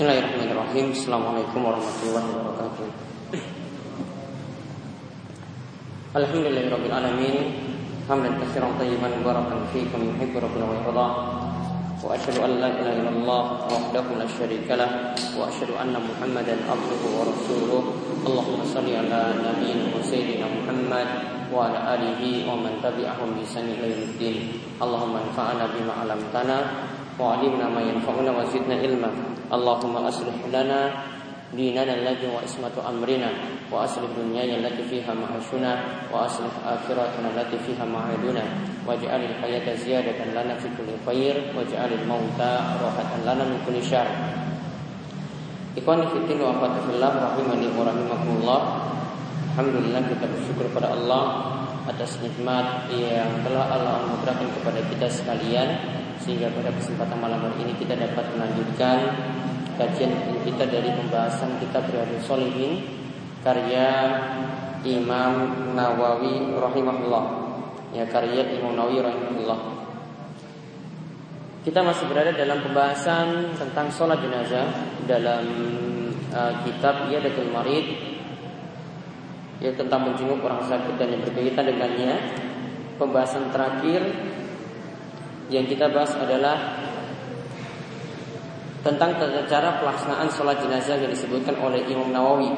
Bismillahirrahmanirrahim 0.00 0.96
Assalamualaikum 0.96 1.60
warahmatullahi 1.60 2.28
wabarakatuh 2.32 2.86
Alhamdulillahirrahmanirrahim 6.16 7.36
Hamdan 8.08 8.32
kasiran 8.40 8.80
tayyiban 8.80 9.20
Barakan 9.20 9.60
fikum 9.68 10.00
yuhibbu 10.00 10.40
rabbuna 10.40 10.64
wa 10.64 10.74
yarda 10.80 11.08
Wa 12.00 12.16
ashadu 12.16 12.40
an 12.48 12.64
la 12.64 12.72
ilaha 12.80 12.96
illallah 12.96 13.42
Wahdahu 13.68 14.16
la 14.16 14.24
syarika 14.24 14.80
lah 14.80 15.12
Wa 15.36 15.52
ashadu 15.52 15.76
anna 15.76 16.00
muhammadan 16.00 16.64
abduhu 16.64 17.20
wa 17.20 17.28
rasuluh 17.28 17.92
Allahumma 18.24 18.64
salli 18.72 18.96
ala 18.96 19.36
nabiyin 19.36 19.92
wa 19.92 20.00
sayyidina 20.00 20.48
Muhammad 20.48 21.08
Wa 21.52 21.68
ala 21.68 22.00
alihi 22.00 22.48
wa 22.48 22.56
man 22.56 22.80
tabi'ahum 22.80 23.36
bi 23.36 23.44
sani 23.44 23.76
ila 23.76 23.84
Allahumma 24.80 25.28
anfa'ana 25.28 25.68
bima 25.76 25.92
alamtana 26.08 26.88
وعلمنا 27.20 27.68
ما 27.68 27.84
ينفعنا 27.84 28.32
وزدنا 28.32 28.80
علما 28.80 29.10
اللهم 29.53 29.95
أصلح 29.95 30.37
لنا 30.53 30.81
ديننا 31.55 31.93
الذي 31.93 32.27
هو 32.27 32.37
عصمة 32.43 32.75
أمرنا 32.89 33.29
وأصلح 33.71 34.09
دنيانا 34.17 34.55
التي 34.57 34.83
فيها 34.89 35.13
معاشنا 35.13 35.71
وأصلح 36.13 36.53
آخرتنا 36.65 37.27
التي 37.31 37.57
فيها 37.63 37.85
معادنا 37.85 38.43
واجعل 38.87 39.21
الحياة 39.23 39.75
زيادة 39.75 40.19
لنا 40.35 40.55
في 40.59 40.67
كل 40.77 40.89
خير 41.05 41.35
واجعل 41.57 41.89
الموت 41.93 42.39
راحة 42.83 43.11
لنا 43.23 43.43
من 43.43 43.59
كل 43.67 43.77
شر 43.83 44.07
Ikhwan 45.75 46.07
fitin 46.07 46.39
wa 46.39 46.55
akhwatifillah 46.55 47.11
rahimani 47.19 47.67
wa 47.75 47.83
rahimakumullah 47.83 48.61
Alhamdulillah 49.51 50.07
kita 50.07 50.23
bersyukur 50.23 50.71
kepada 50.71 50.95
Allah 50.95 51.23
atas 51.83 52.15
nikmat 52.23 52.87
yang 52.95 53.43
telah 53.43 53.75
Allah 53.75 54.07
anugerahkan 54.07 54.55
kepada 54.55 54.79
kita 54.87 55.07
sekalian 55.11 55.75
sehingga 56.23 56.47
pada 56.55 56.71
kesempatan 56.79 57.19
malam 57.19 57.43
hari 57.43 57.67
ini 57.67 57.73
kita 57.75 57.91
dapat 57.99 58.23
melanjutkan 58.33 58.97
kajian 59.80 60.12
kita 60.44 60.68
dari 60.68 60.92
pembahasan 60.92 61.56
kitab 61.56 61.88
Riyadhus 61.88 62.28
Shalihin 62.28 62.84
karya 63.40 63.88
Imam 64.84 65.32
Nawawi 65.72 66.52
rahimahullah. 66.52 67.24
Ya 67.96 68.04
karya 68.04 68.44
Imam 68.60 68.76
Nawawi 68.76 69.00
rahimahullah. 69.00 69.60
Kita 71.64 71.80
masih 71.80 72.08
berada 72.08 72.32
dalam 72.32 72.60
pembahasan 72.60 73.56
tentang 73.56 73.92
sholat 73.92 74.20
jenazah 74.20 74.68
dalam 75.04 75.44
uh, 76.32 76.52
kitab 76.64 77.08
Yadatul 77.12 77.52
Marid 77.52 77.84
ya 79.60 79.68
tentang 79.76 80.08
menjenguk 80.08 80.40
orang 80.40 80.64
sakit 80.64 80.96
dan 80.96 81.08
yang 81.08 81.24
berkaitan 81.24 81.68
dengannya. 81.68 82.12
Pembahasan 82.96 83.48
terakhir 83.48 84.04
yang 85.48 85.64
kita 85.64 85.88
bahas 85.88 86.12
adalah 86.20 86.79
tentang 88.80 89.16
tata 89.20 89.44
cara 89.44 89.80
pelaksanaan 89.80 90.28
sholat 90.32 90.56
jenazah 90.64 90.96
yang 90.96 91.12
disebutkan 91.12 91.56
oleh 91.60 91.84
Imam 91.88 92.08
Nawawi. 92.12 92.48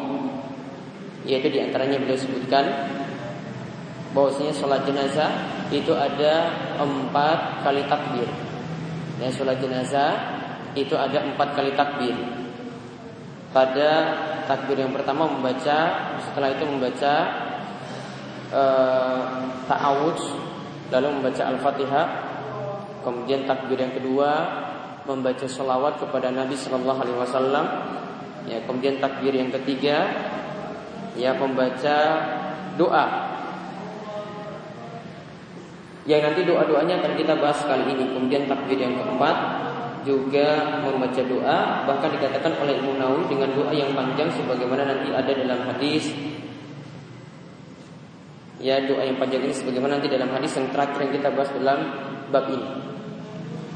Yaitu 1.27 1.51
di 1.55 1.59
antaranya 1.63 2.03
beliau 2.03 2.19
sebutkan 2.19 2.67
bahwasanya 4.13 4.55
sholat 4.55 4.83
jenazah 4.87 5.31
itu 5.71 5.95
ada 5.95 6.51
empat 6.79 7.63
kali 7.67 7.83
takbir. 7.87 8.29
Ya 9.19 9.31
sholat 9.31 9.59
jenazah 9.63 10.19
itu 10.75 10.95
ada 10.95 11.23
empat 11.27 11.59
kali 11.59 11.75
takbir. 11.75 12.15
Pada 13.53 13.91
takbir 14.49 14.81
yang 14.81 14.95
pertama 14.97 15.29
membaca 15.29 15.79
setelah 16.19 16.49
itu 16.51 16.65
membaca 16.65 17.15
uh, 18.49 19.21
ta'awudz 19.69 20.25
lalu 20.89 21.09
membaca 21.21 21.43
al-fatihah 21.53 22.33
Kemudian 23.03 23.45
takbir 23.51 23.83
yang 23.83 23.93
kedua 23.93 24.31
membaca 25.07 25.47
selawat 25.47 25.99
kepada 25.99 26.31
Nabi 26.31 26.55
Shallallahu 26.55 27.01
Alaihi 27.03 27.19
Wasallam. 27.19 27.67
Ya, 28.47 28.59
kemudian 28.67 28.99
takbir 28.99 29.35
yang 29.35 29.51
ketiga 29.55 30.11
ya 31.15 31.35
membaca 31.37 31.97
doa. 32.75 33.07
Yang 36.03 36.21
nanti 36.27 36.41
doa-doanya 36.43 36.99
akan 36.99 37.13
kita 37.15 37.35
bahas 37.39 37.63
kali 37.63 37.87
ini. 37.95 38.11
Kemudian 38.11 38.51
takbir 38.51 38.75
yang 38.75 38.99
keempat 38.99 39.37
juga 40.03 40.83
membaca 40.83 41.23
doa 41.23 41.87
bahkan 41.87 42.11
dikatakan 42.11 42.59
oleh 42.59 42.75
Imam 42.83 42.99
Nawawi 42.99 43.31
dengan 43.31 43.55
doa 43.55 43.71
yang 43.71 43.95
panjang 43.95 44.35
sebagaimana 44.35 44.83
nanti 44.83 45.15
ada 45.15 45.31
dalam 45.31 45.63
hadis 45.63 46.11
ya 48.63 48.79
doa 48.87 49.03
yang 49.03 49.19
panjang 49.19 49.43
ini 49.43 49.55
sebagaimana 49.55 49.99
nanti 49.99 50.11
dalam 50.11 50.31
hadis 50.31 50.55
yang 50.55 50.71
terakhir 50.71 50.99
yang 51.07 51.13
kita 51.19 51.29
bahas 51.35 51.51
dalam 51.51 51.79
bab 52.31 52.47
ini. 52.49 52.69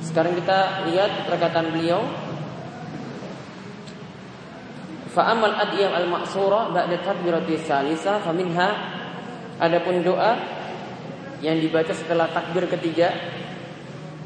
Sekarang 0.05 0.37
kita 0.37 0.89
lihat 0.91 1.29
perkataan 1.29 1.73
beliau. 1.73 2.05
Fa'amal 5.17 5.57
adiyam 5.57 5.97
al-ma'sura 5.97 6.69
ba'da 6.77 7.01
takbirati 7.01 7.57
salisa 7.65 8.21
faminha 8.21 8.69
adapun 9.57 10.05
doa 10.05 10.37
yang 11.41 11.57
dibaca 11.57 11.93
setelah 11.97 12.29
takbir 12.29 12.69
ketiga 12.69 13.13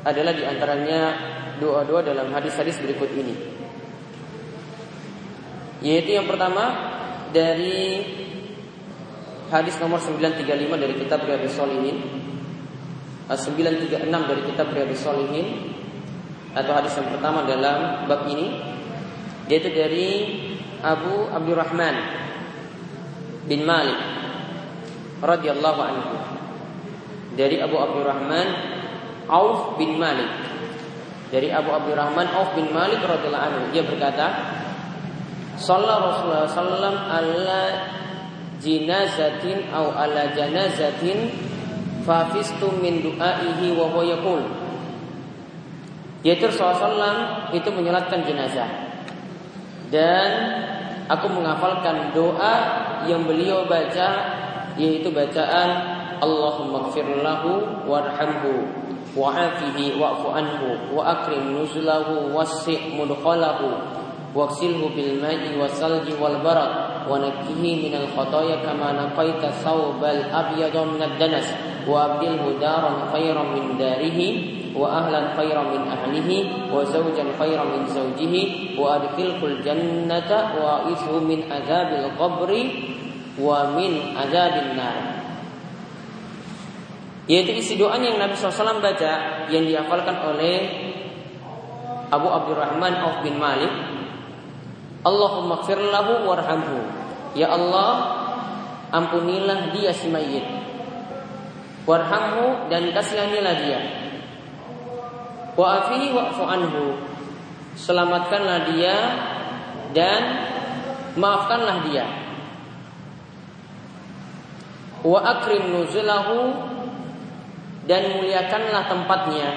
adalah 0.02 0.34
di 0.34 0.42
antaranya 0.42 1.14
doa-doa 1.62 2.02
dalam 2.02 2.34
hadis-hadis 2.34 2.82
berikut 2.82 3.10
ini. 3.14 3.34
Yaitu 5.80 6.18
yang 6.18 6.26
pertama 6.26 6.74
dari 7.30 8.02
hadis 9.50 9.78
nomor 9.78 10.02
935 10.02 10.46
dari 10.74 10.94
kitab 10.98 11.22
Riyadhus 11.26 11.54
Shalihin 11.54 12.19
936 13.30 14.10
dari 14.10 14.42
kitab 14.50 14.74
Riyadhus 14.74 15.02
Shalihin. 15.06 15.46
Atau 16.50 16.74
hadis 16.74 16.98
yang 16.98 17.14
pertama 17.14 17.46
dalam 17.46 18.10
bab 18.10 18.26
ini 18.26 18.58
yaitu 19.46 19.70
dari 19.70 20.08
Abu 20.82 21.30
Abdurrahman 21.30 21.94
bin 23.46 23.62
Malik 23.62 23.98
radhiyallahu 25.22 25.80
anhu. 25.82 26.14
Dari 27.38 27.62
Abu 27.62 27.78
Abdurrahman 27.78 28.46
Auf 29.30 29.78
bin 29.78 29.94
Malik. 29.94 30.30
Dari 31.30 31.54
Abu 31.54 31.70
Abdurrahman 31.70 32.26
Auf 32.34 32.58
bin 32.58 32.74
Malik 32.74 32.98
radhiyallahu 32.98 33.46
anhu. 33.46 33.62
Dia 33.70 33.86
berkata 33.86 34.26
Sallallahu 35.60 36.08
Rasulullah 36.08 36.48
sallam 36.48 36.96
ala 37.04 37.62
jinazatin 38.64 39.68
au 39.76 39.92
ala 39.92 40.32
janazatin 40.32 41.49
Fafistu 42.06 42.72
min 42.80 43.04
du'aihi 43.04 43.76
wa 43.76 44.00
yaqul. 44.00 44.42
Yaitu 46.20 46.48
Rasulullah 46.52 47.48
itu 47.52 47.68
menyolatkan 47.72 48.24
jenazah. 48.24 48.68
Dan 49.88 50.30
aku 51.10 51.26
menghafalkan 51.32 52.14
doa 52.14 52.54
yang 53.08 53.24
beliau 53.26 53.66
baca 53.66 54.08
yaitu 54.78 55.10
bacaan 55.10 55.98
Allahumma 56.20 56.92
gfirlahu 56.92 57.88
warhamhu 57.88 58.68
wa'afihi 59.16 59.98
wa'fu 59.98 60.28
anhu 60.30 60.94
wa 60.94 61.02
akrim 61.18 61.56
nuzulahu 61.56 62.30
wassi' 62.30 62.94
mudkhalahu 62.94 63.74
waqsilhu 64.30 64.94
bil 64.94 65.18
ma'i 65.18 65.58
wasalji 65.58 66.14
wal 66.14 66.38
barat 66.38 67.02
wa 67.10 67.18
nakkihi 67.18 67.90
minal 67.90 68.06
khataya 68.14 68.62
kama 68.62 68.94
naqaita 68.94 69.50
sawbal 69.58 70.22
abyada 70.30 70.86
minad 70.86 71.18
danas 71.18 71.50
وأبدله 71.87 72.43
دارا 72.61 72.91
خيرا 73.13 73.43
من 73.43 73.77
داره 73.77 74.19
وأهلا 74.75 75.21
خيرا 75.37 75.63
من 75.63 75.81
أهله 75.87 76.29
وزوجا 76.73 77.25
خيرا 77.39 77.63
من 77.63 77.81
زوجه 77.87 78.33
وأدخله 78.79 79.39
الجنة 79.45 80.31
وأعيشه 80.59 81.13
من 81.19 81.39
عذاب 81.51 81.89
القبر 82.03 82.51
ومن 83.39 83.91
عذاب 84.17 84.53
النار 84.65 84.99
yaitu 87.25 87.57
isi 87.57 87.73
doa 87.73 87.97
yang 87.97 88.21
Nabi 88.21 88.37
SAW 88.37 88.85
baca 88.85 89.49
yang 89.49 89.65
dihafalkan 89.65 90.13
oleh 90.29 90.57
Abu 92.13 92.29
Abdurrahman 92.29 93.01
Auf 93.01 93.25
bin 93.25 93.41
Malik 93.41 93.73
Allahumma 95.01 95.57
gfir 95.65 95.81
lahu 95.89 96.29
warhamhu 96.29 96.85
Ya 97.33 97.49
Allah 97.49 98.13
ampunilah 98.93 99.73
dia 99.73 99.89
si 99.89 100.05
mayit 100.13 100.45
warhamhu 101.88 102.68
dan 102.68 102.92
kasihanilah 102.92 103.56
dia 103.64 103.80
Wa 105.60 105.84
wa'fu 105.92 106.42
anhu. 106.46 106.96
Selamatkanlah 107.76 108.72
dia 108.72 108.96
dan 109.92 110.22
maafkanlah 111.20 111.84
dia. 111.84 112.06
Wa 115.04 115.20
akrim 115.20 115.68
nuzulahu 115.68 116.52
dan 117.84 118.16
muliakanlah 118.16 118.88
tempatnya. 118.88 119.48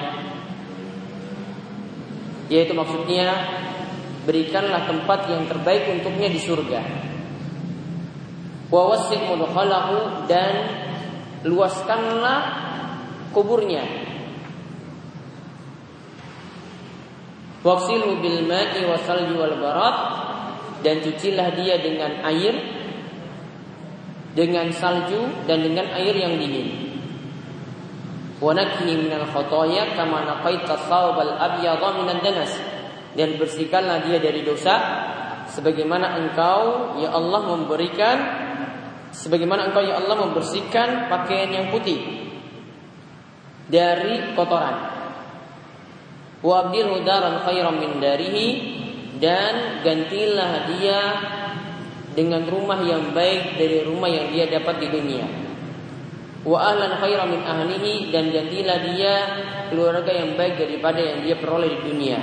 Yaitu 2.52 2.76
maksudnya 2.76 3.32
berikanlah 4.28 4.88
tempat 4.88 5.32
yang 5.32 5.48
terbaik 5.48 5.88
untuknya 5.88 6.28
di 6.32 6.40
surga. 6.40 6.82
Wa 8.68 8.92
wasi' 8.92 9.24
mudkhalahu 9.24 10.28
dan 10.28 10.83
luaskanlah 11.44 12.42
kuburnya. 13.36 13.84
Waksilu 17.64 18.20
bil 18.20 18.44
ma'i 18.44 18.84
wasalju 18.88 19.36
wal 19.40 19.56
barat. 19.60 19.98
Dan 20.84 21.00
cucilah 21.00 21.56
dia 21.56 21.80
dengan 21.80 22.28
air 22.28 22.52
dengan 24.36 24.68
salju 24.76 25.48
dan 25.48 25.64
dengan 25.64 25.88
air 25.96 26.12
yang 26.12 26.36
dingin. 26.36 27.00
Wa 28.44 28.52
nakhi 28.52 28.92
minal 29.00 29.24
khotoya 29.32 29.96
kama 29.96 30.28
naqaita 30.28 30.76
thawbal 30.76 31.40
abyadha 31.40 32.04
minan 32.04 32.20
danas. 32.20 32.52
Dan 33.16 33.40
bersihkanlah 33.40 34.04
dia 34.04 34.20
dari 34.20 34.44
dosa 34.44 34.76
sebagaimana 35.56 36.20
engkau 36.20 36.98
ya 37.00 37.16
Allah 37.16 37.42
memberikan 37.48 38.18
sebagaimana 39.14 39.70
engkau 39.70 39.86
ya 39.86 40.02
Allah 40.02 40.18
membersihkan 40.28 41.08
pakaian 41.08 41.54
yang 41.54 41.68
putih 41.70 42.02
dari 43.70 44.34
kotoran 44.36 44.92
wa 46.44 46.68
daran 47.06 47.40
khairan 47.48 47.76
min 47.80 48.04
darihi 48.04 48.48
dan 49.24 49.80
gantilah 49.86 50.68
dia 50.68 51.02
dengan 52.14 52.44
rumah 52.46 52.84
yang 52.84 53.16
baik 53.16 53.56
dari 53.56 53.88
rumah 53.88 54.12
yang 54.12 54.30
dia 54.36 54.52
dapat 54.52 54.84
di 54.84 54.88
dunia. 54.92 55.26
Wa 56.44 56.76
ahlan 56.76 57.00
khairan 57.00 57.32
min 57.32 57.42
ahlihi 57.42 58.12
dan 58.12 58.28
gantilah 58.30 58.78
dia 58.92 59.14
keluarga 59.72 60.12
yang 60.12 60.36
baik 60.36 60.60
daripada 60.60 61.00
yang 61.00 61.24
dia 61.24 61.40
peroleh 61.40 61.72
di 61.72 61.82
dunia. 61.88 62.20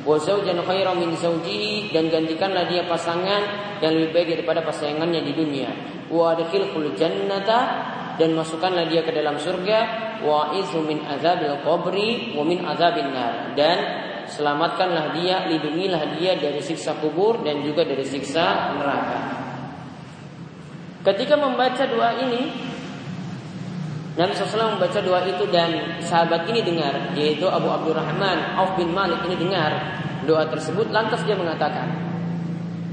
Wa 0.00 0.16
zaujan 0.16 0.56
khairan 0.64 0.96
min 0.96 1.12
zaujihi 1.12 1.92
dan 1.92 2.08
gantikanlah 2.08 2.64
dia 2.72 2.88
pasangan 2.88 3.42
yang 3.84 3.92
lebih 3.92 4.10
baik 4.16 4.28
daripada 4.40 4.64
pasangannya 4.64 5.20
di 5.20 5.32
dunia. 5.36 5.70
Wa 6.08 6.32
adkhilhul 6.32 6.96
jannata 6.96 7.60
dan 8.16 8.32
masukkanlah 8.32 8.88
dia 8.88 9.04
ke 9.04 9.12
dalam 9.12 9.36
surga. 9.36 10.08
Wa 10.24 10.52
min 10.84 10.98
azabil 11.04 11.56
qabri 11.64 12.32
wa 12.32 12.42
min 12.44 12.64
azabin 12.64 13.12
nar. 13.12 13.52
Dan 13.52 13.78
selamatkanlah 14.28 15.16
dia 15.20 15.44
lindungilah 15.48 16.16
dia 16.16 16.36
dari 16.36 16.64
siksa 16.64 16.96
kubur 17.00 17.44
dan 17.44 17.60
juga 17.60 17.84
dari 17.84 18.04
siksa 18.04 18.76
neraka. 18.80 19.20
Ketika 21.00 21.36
membaca 21.36 21.84
doa 21.88 22.12
ini 22.24 22.69
Nabi 24.20 24.36
SAW 24.36 24.76
membaca 24.76 25.00
doa 25.00 25.24
itu 25.24 25.48
dan 25.48 25.96
sahabat 26.04 26.44
ini 26.52 26.60
dengar 26.60 27.16
yaitu 27.16 27.48
Abu 27.48 27.72
Abdurrahman 27.72 28.60
Auf 28.60 28.76
bin 28.76 28.92
Malik 28.92 29.24
ini 29.24 29.40
dengar 29.40 29.72
doa 30.28 30.44
tersebut 30.44 30.92
lantas 30.92 31.24
dia 31.24 31.40
mengatakan 31.40 31.88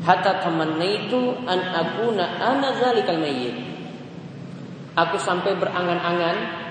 hatta 0.07 0.39
tamannaitu 0.39 1.35
an 1.43 1.59
akuna 1.75 2.39
ana 2.39 2.71
zalikal 2.79 3.19
mayyit 3.19 3.59
aku 4.95 5.19
sampai 5.19 5.59
berangan-angan 5.59 6.63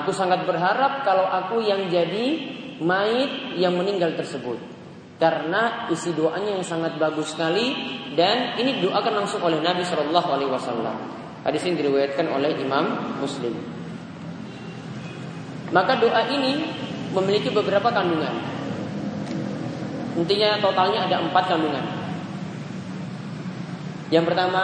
Aku 0.00 0.08
sangat 0.14 0.48
berharap 0.48 1.04
kalau 1.04 1.28
aku 1.28 1.60
yang 1.60 1.92
jadi 1.92 2.38
mayit 2.80 3.60
yang 3.60 3.76
meninggal 3.76 4.16
tersebut. 4.16 4.56
Karena 5.20 5.86
isi 5.92 6.16
doanya 6.16 6.58
yang 6.58 6.66
sangat 6.66 6.96
bagus 6.98 7.36
sekali 7.36 7.76
dan 8.16 8.58
ini 8.58 8.82
doakan 8.82 9.22
langsung 9.22 9.44
oleh 9.44 9.60
Nabi 9.60 9.84
Shallallahu 9.86 10.28
Alaihi 10.32 10.50
Wasallam. 10.50 10.96
Hadis 11.42 11.66
ini 11.66 11.74
diriwayatkan 11.82 12.26
oleh 12.30 12.54
Imam 12.62 13.18
Muslim. 13.18 13.50
Maka 15.74 15.98
doa 15.98 16.30
ini 16.30 16.70
memiliki 17.10 17.50
beberapa 17.50 17.90
kandungan. 17.90 18.30
Intinya 20.14 20.60
totalnya 20.62 21.08
ada 21.10 21.24
empat 21.24 21.44
kandungan. 21.50 21.84
Yang 24.12 24.24
pertama 24.28 24.62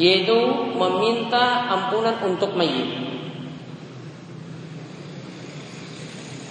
yaitu 0.00 0.38
meminta 0.80 1.68
ampunan 1.68 2.16
untuk 2.24 2.56
mayit. 2.56 3.09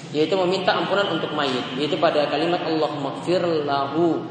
Yaitu 0.10 0.34
meminta 0.34 0.74
ampunan 0.74 1.06
untuk 1.14 1.32
mayit, 1.38 1.78
yaitu 1.78 1.94
pada 2.02 2.26
kalimat 2.28 2.66
Allah 2.66 2.92
maghfir 2.98 3.46
lahu 3.62 4.26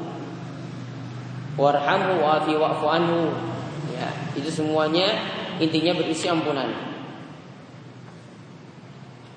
warhamhu 1.55 2.19
wa'fi 2.19 2.55
wa'fu 2.59 2.87
anhu. 2.87 3.31
Ya, 3.95 4.09
itu 4.35 4.51
semuanya 4.51 5.07
intinya 5.63 5.95
berisi 5.95 6.27
ampunan. 6.27 6.71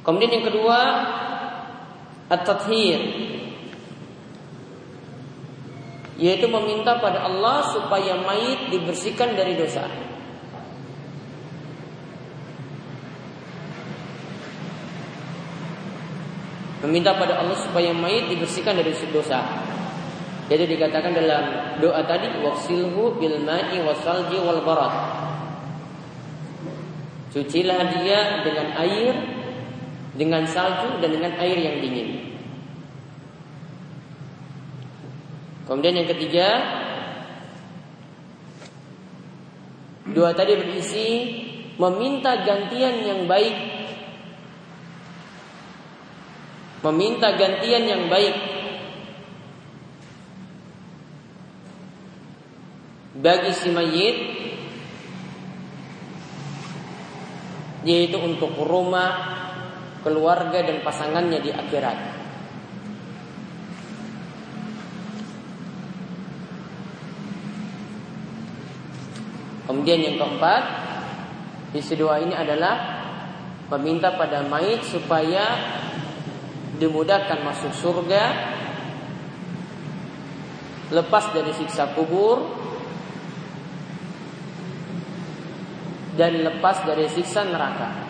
Kemudian 0.01 0.41
yang 0.41 0.45
kedua 0.49 0.77
at-tathhir 2.25 3.01
yaitu 6.21 6.45
meminta 6.45 7.01
pada 7.01 7.25
Allah 7.25 7.65
supaya 7.73 8.13
mayit 8.21 8.69
dibersihkan 8.69 9.33
dari 9.33 9.57
dosa. 9.57 9.89
Meminta 16.81 17.13
pada 17.13 17.37
Allah 17.37 17.57
supaya 17.61 17.93
mayit 17.93 18.33
dibersihkan 18.33 18.73
dari 18.73 18.89
dosa. 19.13 19.45
Jadi 20.49 20.65
dikatakan 20.67 21.13
dalam 21.13 21.43
doa 21.79 22.01
tadi 22.03 22.27
waksilhu 22.41 23.21
bil 23.21 23.37
ma'i 23.45 23.79
wasalji 23.85 24.41
wal 24.41 24.65
barat. 24.65 24.93
Cucilah 27.31 27.87
dia 27.95 28.43
dengan 28.43 28.67
air, 28.75 29.13
dengan 30.17 30.43
salju 30.43 30.99
dan 30.99 31.15
dengan 31.15 31.31
air 31.39 31.55
yang 31.55 31.79
dingin. 31.79 32.09
Kemudian 35.69 36.03
yang 36.03 36.09
ketiga 36.11 36.47
Dua 40.11 40.35
tadi 40.35 40.59
berisi 40.59 41.07
Meminta 41.79 42.43
gantian 42.43 43.01
yang 43.01 43.19
baik 43.25 43.80
Meminta 46.81 47.37
gantian 47.37 47.85
yang 47.85 48.03
baik. 48.09 48.35
Bagi 53.21 53.51
si 53.53 53.69
mayit 53.69 54.17
Yaitu 57.85 58.17
untuk 58.17 58.57
rumah 58.65 59.41
Keluarga 60.01 60.65
dan 60.65 60.81
pasangannya 60.81 61.37
di 61.45 61.53
akhirat. 61.53 61.97
Kemudian 69.69 70.01
yang 70.01 70.17
keempat, 70.17 70.63
isi 71.77 71.93
doa 71.93 72.17
ini 72.17 72.33
adalah 72.33 72.75
meminta 73.69 74.17
pada 74.17 74.41
mayit 74.41 74.81
supaya 74.81 75.45
dimudahkan 76.81 77.45
masuk 77.45 77.69
surga, 77.77 78.23
lepas 80.89 81.29
dari 81.29 81.53
siksa 81.53 81.93
kubur, 81.93 82.57
dan 86.17 86.41
lepas 86.41 86.81
dari 86.89 87.05
siksa 87.05 87.45
neraka. 87.45 88.09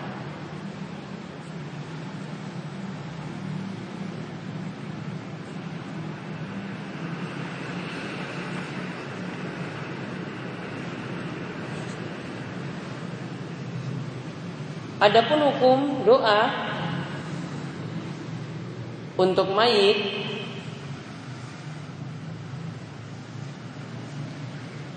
Adapun 15.02 15.42
hukum 15.42 15.80
doa 16.06 16.71
untuk 19.22 19.54
mayit 19.54 19.98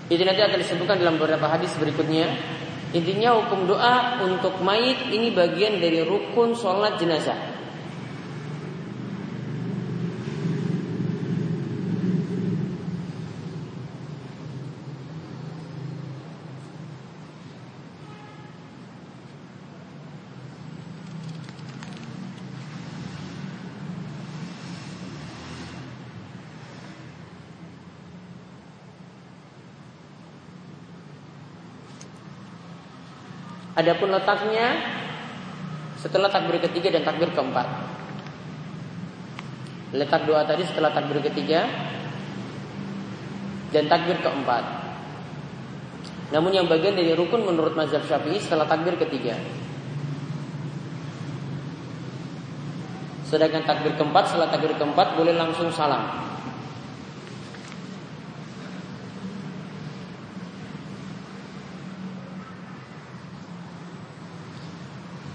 itu 0.09 0.21
nanti 0.21 0.41
akan 0.41 0.59
disebutkan 0.61 0.97
dalam 1.01 1.21
beberapa 1.21 1.45
hadis 1.49 1.73
berikutnya. 1.77 2.29
Intinya 2.93 3.35
hukum 3.37 3.67
doa 3.69 4.23
untuk 4.23 4.61
mayit 4.65 5.11
ini 5.11 5.33
bagian 5.33 5.77
dari 5.77 6.01
rukun 6.05 6.57
sholat 6.57 6.97
jenazah. 6.97 7.54
Adapun 33.85 34.09
letaknya 34.09 34.81
setelah 36.01 36.25
takbir 36.25 36.57
ketiga 36.57 36.89
dan 36.89 37.05
takbir 37.05 37.29
keempat. 37.29 37.69
Letak 39.93 40.25
doa 40.25 40.41
tadi 40.41 40.65
setelah 40.65 40.89
takbir 40.89 41.21
ketiga 41.21 41.69
dan 43.69 43.85
takbir 43.85 44.17
keempat. 44.25 44.65
Namun 46.33 46.49
yang 46.49 46.65
bagian 46.65 46.97
dari 46.97 47.13
rukun 47.13 47.45
menurut 47.45 47.77
mazhab 47.77 48.01
Syafi'i 48.09 48.41
setelah 48.41 48.65
takbir 48.65 48.97
ketiga. 48.97 49.37
Sedangkan 53.29 53.69
takbir 53.69 53.93
keempat 54.01 54.33
setelah 54.33 54.49
takbir 54.49 54.73
keempat 54.81 55.13
boleh 55.13 55.37
langsung 55.37 55.69
salam. 55.69 56.24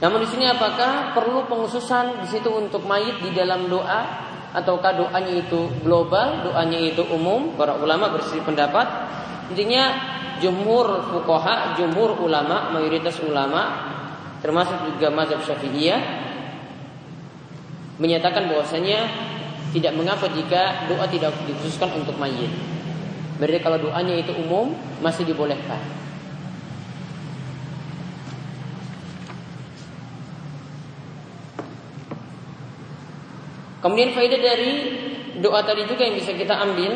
Namun 0.00 0.25
di 0.25 0.28
sini 0.33 0.49
apakah 0.49 1.12
perlu 1.12 1.45
penghususan 1.45 2.25
di 2.25 2.28
situ 2.28 2.49
untuk 2.49 2.88
mayit 2.88 3.21
di 3.21 3.37
dalam 3.37 3.69
doa 3.69 4.00
ataukah 4.57 4.97
doanya 4.97 5.33
itu 5.37 5.69
global, 5.85 6.40
doanya 6.40 6.80
itu 6.80 7.04
umum? 7.12 7.52
Para 7.54 7.76
ulama 7.76 8.09
bersih 8.09 8.40
pendapat. 8.40 8.88
Intinya 9.52 9.92
jumhur 10.40 11.04
fukoha, 11.12 11.76
jumhur 11.76 12.16
ulama, 12.16 12.73
mayoritas 12.73 13.21
ulama 13.21 13.92
termasuk 14.40 14.97
juga 14.97 15.12
mazhab 15.12 15.45
Syafi'iyah 15.45 16.00
menyatakan 18.00 18.49
bahwasanya 18.49 19.04
tidak 19.76 19.92
mengapa 19.92 20.26
jika 20.33 20.88
doa 20.88 21.04
tidak 21.12 21.37
dikhususkan 21.45 21.92
untuk 22.00 22.16
mayit. 22.16 22.49
Berarti 23.37 23.61
kalau 23.61 23.76
doanya 23.76 24.16
itu 24.16 24.33
umum 24.33 24.73
masih 25.04 25.28
dibolehkan. 25.28 25.78
Kemudian 33.81 34.13
faedah 34.13 34.41
dari 34.41 34.73
doa 35.41 35.65
tadi 35.65 35.89
juga 35.89 36.05
yang 36.05 36.17
bisa 36.21 36.37
kita 36.37 36.53
ambil 36.53 36.93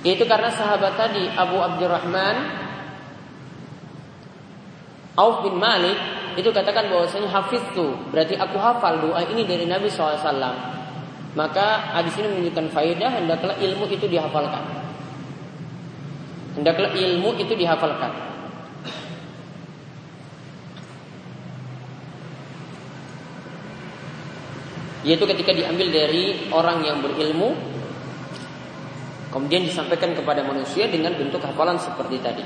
Yaitu 0.00 0.24
karena 0.24 0.48
sahabat 0.48 0.96
tadi 0.96 1.28
Abu 1.36 1.60
Abdurrahman 1.60 2.36
Auf 5.12 5.44
bin 5.44 5.60
Malik 5.60 5.96
itu 6.40 6.48
katakan 6.48 6.88
bahwasanya 6.88 7.28
hafiz 7.28 7.60
tuh 7.76 7.92
berarti 8.08 8.32
aku 8.38 8.56
hafal 8.56 8.96
doa 9.02 9.20
ini 9.28 9.44
dari 9.44 9.68
Nabi 9.68 9.92
SAW. 9.92 10.24
Maka 11.36 11.94
hadis 11.94 12.16
ini 12.16 12.26
menunjukkan 12.32 12.66
faedah 12.72 13.10
hendaklah 13.20 13.54
ilmu 13.60 13.84
itu 13.92 14.08
dihafalkan. 14.08 14.64
Hendaklah 16.56 16.90
ilmu 16.96 17.36
itu 17.36 17.52
dihafalkan. 17.54 18.12
Yaitu 25.02 25.24
ketika 25.24 25.52
diambil 25.56 25.88
dari 25.88 26.52
orang 26.52 26.84
yang 26.84 27.00
berilmu 27.00 27.56
Kemudian 29.30 29.62
disampaikan 29.62 30.12
kepada 30.12 30.42
manusia 30.42 30.90
dengan 30.90 31.14
bentuk 31.14 31.40
hafalan 31.40 31.78
seperti 31.78 32.18
tadi 32.18 32.44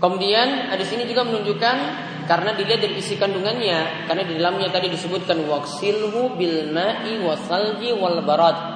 Kemudian 0.00 0.72
di 0.80 0.86
sini 0.88 1.04
juga 1.04 1.28
menunjukkan 1.28 1.76
karena 2.24 2.56
dilihat 2.56 2.80
dari 2.80 2.96
isi 2.96 3.20
kandungannya, 3.20 4.08
karena 4.08 4.22
di 4.24 4.38
dalamnya 4.40 4.72
tadi 4.72 4.88
disebutkan 4.88 5.44
waksilhu 5.44 6.40
bil 6.40 6.72
ma'i 6.72 7.20
wasalji 7.20 7.92
wal 7.92 8.24
barat. 8.24 8.69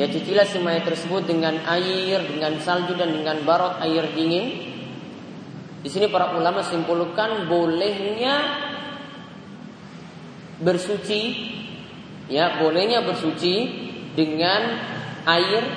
Ya 0.00 0.08
cucilah 0.08 0.48
mayat 0.64 0.88
tersebut 0.88 1.28
dengan 1.28 1.60
air, 1.68 2.24
dengan 2.24 2.56
salju 2.56 2.96
dan 2.96 3.12
dengan 3.12 3.44
barot 3.44 3.84
air 3.84 4.08
dingin. 4.16 4.72
Di 5.84 5.92
sini 5.92 6.08
para 6.08 6.32
ulama 6.32 6.64
simpulkan 6.64 7.44
bolehnya 7.44 8.40
bersuci, 10.56 11.20
ya 12.32 12.64
bolehnya 12.64 13.04
bersuci 13.04 13.54
dengan 14.16 14.80
air, 15.28 15.68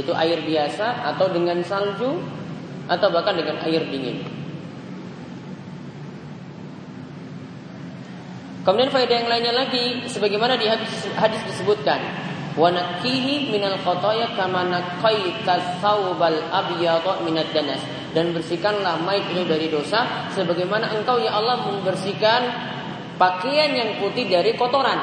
itu 0.00 0.16
air 0.16 0.40
biasa 0.48 1.12
atau 1.12 1.28
dengan 1.28 1.60
salju 1.60 2.24
atau 2.88 3.08
bahkan 3.12 3.36
dengan 3.36 3.60
air 3.68 3.84
dingin. 3.92 4.24
Kemudian 8.64 8.88
faedah 8.88 9.16
yang 9.20 9.28
lainnya 9.28 9.52
lagi, 9.52 10.08
sebagaimana 10.08 10.56
di 10.56 10.72
hadis, 10.72 11.04
hadis 11.20 11.44
disebutkan, 11.52 12.00
wa 12.52 12.68
nakihi 12.68 13.48
minal 13.48 13.80
khotoya 13.80 14.36
kama 14.36 14.68
naqaita 14.68 15.80
thawbal 15.80 16.40
abyadha 16.52 17.24
minad 17.24 17.48
danas. 17.52 17.80
Dan 18.12 18.36
bersihkanlah 18.36 19.00
mayit 19.00 19.24
itu 19.32 19.48
dari 19.48 19.72
dosa 19.72 20.28
sebagaimana 20.36 20.92
engkau 21.00 21.16
ya 21.16 21.32
Allah 21.32 21.64
membersihkan 21.64 22.40
pakaian 23.16 23.72
yang 23.72 23.90
putih 24.04 24.28
dari 24.28 24.52
kotoran. 24.52 25.00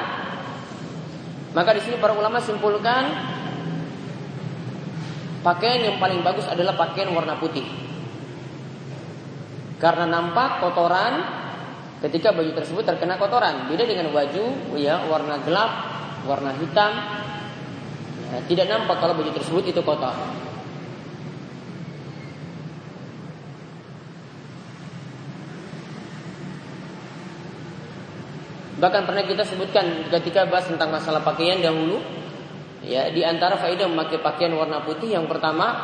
Maka 1.50 1.74
di 1.74 1.82
sini 1.82 1.98
para 1.98 2.14
ulama 2.14 2.38
simpulkan 2.38 3.10
pakaian 5.42 5.90
yang 5.90 5.98
paling 5.98 6.22
bagus 6.22 6.46
adalah 6.46 6.78
pakaian 6.78 7.10
warna 7.10 7.34
putih. 7.42 7.66
Karena 9.82 10.06
nampak 10.06 10.62
kotoran 10.62 11.14
ketika 12.06 12.30
baju 12.30 12.52
tersebut 12.54 12.86
terkena 12.86 13.18
kotoran. 13.18 13.66
Beda 13.66 13.90
dengan 13.90 14.14
baju 14.14 14.78
ya 14.78 15.02
warna 15.10 15.42
gelap 15.42 15.72
warna 16.28 16.54
hitam 16.60 16.92
Nah, 18.30 18.42
tidak 18.46 18.70
nampak 18.70 19.02
kalau 19.02 19.18
baju 19.18 19.32
tersebut 19.34 19.74
itu 19.74 19.82
kotor. 19.82 20.14
Bahkan 28.80 29.02
pernah 29.04 29.24
kita 29.28 29.44
sebutkan 29.44 30.08
ketika 30.08 30.48
bahas 30.48 30.72
tentang 30.72 30.88
masalah 30.88 31.20
pakaian 31.20 31.60
dahulu, 31.60 32.00
ya 32.80 33.12
di 33.12 33.28
antara 33.28 33.60
faedah 33.60 33.92
memakai 33.92 34.24
pakaian 34.24 34.56
warna 34.56 34.80
putih 34.88 35.12
yang 35.20 35.28
pertama, 35.28 35.76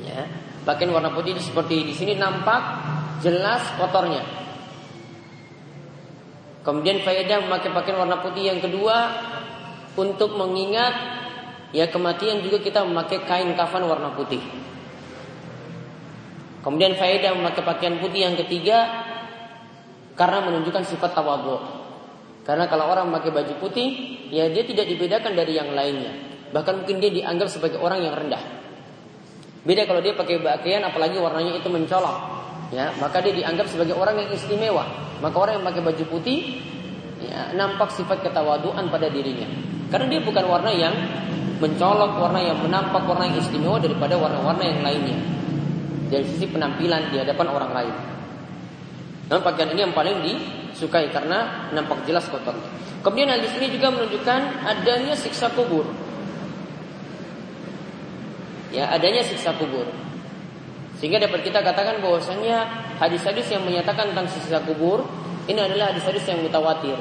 ya 0.00 0.24
pakaian 0.64 0.88
warna 0.88 1.12
putih 1.12 1.36
seperti 1.36 1.84
di 1.84 1.92
sini 1.92 2.16
nampak 2.16 2.62
jelas 3.20 3.60
kotornya. 3.76 4.24
Kemudian 6.64 7.04
faedah 7.04 7.44
memakai 7.44 7.74
pakaian 7.74 8.00
warna 8.00 8.24
putih 8.24 8.48
yang 8.48 8.62
kedua 8.62 9.12
untuk 9.92 10.32
mengingat 10.40 11.21
Ya 11.72 11.88
kematian 11.88 12.44
juga 12.44 12.60
kita 12.60 12.84
memakai 12.84 13.24
kain 13.24 13.56
kafan 13.56 13.88
warna 13.88 14.12
putih. 14.12 14.40
Kemudian 16.62 16.94
faedah 16.94 17.34
memakai 17.34 17.64
pakaian 17.64 17.98
putih 17.98 18.28
yang 18.28 18.36
ketiga 18.38 18.86
karena 20.14 20.44
menunjukkan 20.44 20.84
sifat 20.84 21.16
tawadhu. 21.16 21.58
Karena 22.44 22.68
kalau 22.68 22.90
orang 22.92 23.08
memakai 23.08 23.32
baju 23.32 23.54
putih, 23.58 24.18
ya 24.30 24.50
dia 24.52 24.62
tidak 24.66 24.86
dibedakan 24.86 25.32
dari 25.32 25.56
yang 25.56 25.72
lainnya. 25.72 26.12
Bahkan 26.52 26.84
mungkin 26.84 27.00
dia 27.00 27.10
dianggap 27.10 27.48
sebagai 27.48 27.80
orang 27.80 28.04
yang 28.04 28.14
rendah. 28.14 28.42
Beda 29.62 29.86
kalau 29.86 30.02
dia 30.02 30.12
pakai 30.12 30.42
pakaian 30.42 30.82
apalagi 30.82 31.22
warnanya 31.22 31.54
itu 31.54 31.70
mencolok, 31.70 32.16
ya, 32.74 32.90
maka 32.98 33.22
dia 33.22 33.30
dianggap 33.30 33.70
sebagai 33.70 33.94
orang 33.94 34.18
yang 34.18 34.30
istimewa. 34.34 34.84
Maka 35.22 35.36
orang 35.38 35.62
yang 35.62 35.66
pakai 35.70 35.82
baju 35.86 36.04
putih 36.10 36.58
ya, 37.22 37.54
nampak 37.54 37.94
sifat 37.94 38.26
ketawaduan 38.26 38.90
pada 38.90 39.06
dirinya. 39.06 39.46
Karena 39.86 40.10
dia 40.10 40.20
bukan 40.26 40.44
warna 40.50 40.74
yang 40.74 40.94
mencolok 41.62 42.18
warna 42.18 42.42
yang 42.42 42.58
menampak 42.58 43.06
warna 43.06 43.30
yang 43.30 43.38
istimewa 43.38 43.78
daripada 43.78 44.18
warna-warna 44.18 44.66
yang 44.66 44.82
lainnya 44.82 45.18
dari 46.10 46.26
sisi 46.26 46.50
penampilan 46.50 47.14
di 47.14 47.22
hadapan 47.22 47.46
orang 47.54 47.70
lain. 47.70 47.94
Namun 49.30 49.42
pakaian 49.46 49.70
ini 49.70 49.80
yang 49.86 49.94
paling 49.94 50.18
disukai 50.26 51.08
karena 51.14 51.70
nampak 51.70 52.02
jelas 52.04 52.26
kotornya. 52.26 52.66
Kemudian 53.00 53.30
hal 53.30 53.40
di 53.40 53.48
sini 53.48 53.70
juga 53.70 53.94
menunjukkan 53.94 54.40
adanya 54.66 55.14
siksa 55.14 55.48
kubur. 55.54 55.86
Ya, 58.74 58.90
adanya 58.90 59.22
siksa 59.22 59.54
kubur. 59.56 59.86
Sehingga 60.98 61.22
dapat 61.22 61.46
kita 61.46 61.62
katakan 61.62 62.02
bahwasanya 62.04 62.66
hadis-hadis 63.00 63.48
yang 63.50 63.62
menyatakan 63.64 64.12
tentang 64.12 64.28
siksa 64.28 64.60
kubur 64.66 65.06
ini 65.50 65.58
adalah 65.58 65.90
hadis-hadis 65.90 66.22
yang 66.28 66.42
mutawatir. 66.42 66.94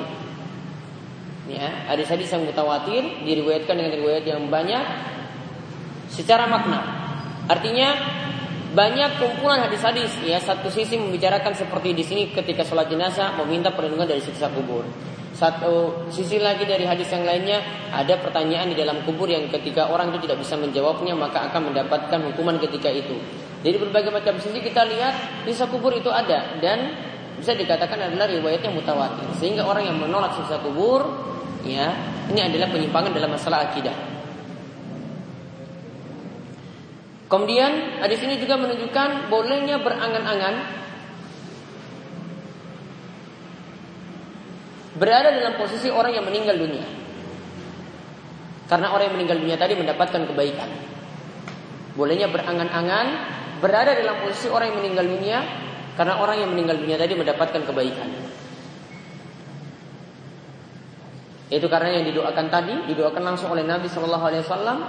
Ya, 1.52 1.68
hadis-hadis 1.92 2.32
yang 2.32 2.48
mutawatir 2.48 3.04
diriwayatkan 3.28 3.76
dengan 3.76 3.92
riwayat 3.92 4.24
yang 4.24 4.48
banyak 4.48 4.84
secara 6.08 6.48
makna. 6.48 6.80
Artinya 7.52 7.92
banyak 8.72 9.20
kumpulan 9.20 9.60
hadis-hadis 9.68 10.16
ya 10.24 10.40
satu 10.40 10.72
sisi 10.72 10.96
membicarakan 10.96 11.52
seperti 11.52 11.92
di 11.92 12.08
sini 12.08 12.32
ketika 12.32 12.64
sholat 12.64 12.88
jenazah 12.88 13.36
meminta 13.44 13.68
perlindungan 13.76 14.08
dari 14.08 14.24
siksa 14.24 14.48
kubur. 14.48 14.88
Satu 15.36 16.08
sisi 16.08 16.40
lagi 16.40 16.64
dari 16.64 16.88
hadis 16.88 17.12
yang 17.12 17.28
lainnya 17.28 17.60
ada 17.92 18.16
pertanyaan 18.20 18.72
di 18.72 18.78
dalam 18.80 19.04
kubur 19.04 19.28
yang 19.28 19.52
ketika 19.52 19.92
orang 19.92 20.16
itu 20.16 20.24
tidak 20.24 20.40
bisa 20.40 20.56
menjawabnya 20.56 21.16
maka 21.20 21.52
akan 21.52 21.72
mendapatkan 21.72 22.20
hukuman 22.32 22.64
ketika 22.64 22.88
itu. 22.88 23.20
Jadi 23.60 23.76
berbagai 23.76 24.12
macam 24.16 24.40
sisi 24.40 24.64
kita 24.64 24.88
lihat 24.88 25.44
siksa 25.44 25.68
kubur 25.68 25.92
itu 25.92 26.08
ada 26.08 26.56
dan 26.64 26.96
bisa 27.42 27.58
dikatakan 27.58 27.98
adalah 28.08 28.30
riwayat 28.30 28.64
yang 28.64 28.78
mutawatir. 28.78 29.26
Sehingga 29.36 29.68
orang 29.68 29.84
yang 29.84 29.98
menolak 30.00 30.38
siksa 30.38 30.62
kubur 30.64 31.04
ya 31.66 31.94
ini 32.32 32.40
adalah 32.42 32.68
penyimpangan 32.72 33.12
dalam 33.14 33.32
masalah 33.34 33.70
akidah. 33.70 33.94
Kemudian 37.32 38.04
hadis 38.04 38.20
ini 38.28 38.36
juga 38.44 38.60
menunjukkan 38.60 39.32
bolehnya 39.32 39.80
berangan-angan 39.80 40.56
berada 45.00 45.32
dalam 45.32 45.56
posisi 45.56 45.88
orang 45.88 46.12
yang 46.12 46.28
meninggal 46.28 46.60
dunia. 46.60 46.84
Karena 48.68 48.92
orang 48.92 49.12
yang 49.12 49.16
meninggal 49.16 49.40
dunia 49.40 49.56
tadi 49.56 49.80
mendapatkan 49.80 50.28
kebaikan. 50.28 50.70
Bolehnya 51.96 52.28
berangan-angan 52.28 53.08
berada 53.64 53.96
dalam 53.96 54.28
posisi 54.28 54.52
orang 54.52 54.76
yang 54.76 54.80
meninggal 54.84 55.06
dunia 55.08 55.40
karena 55.96 56.20
orang 56.20 56.40
yang 56.40 56.50
meninggal 56.52 56.80
dunia 56.80 56.98
tadi 57.00 57.14
mendapatkan 57.16 57.62
kebaikan. 57.68 58.10
Itu 61.52 61.68
karena 61.68 62.00
yang 62.00 62.08
didoakan 62.08 62.48
tadi 62.48 62.74
didoakan 62.88 63.36
langsung 63.36 63.52
oleh 63.52 63.68
Nabi 63.68 63.92
Shallallahu 63.92 64.26
Alaihi 64.26 64.44
Wasallam 64.48 64.80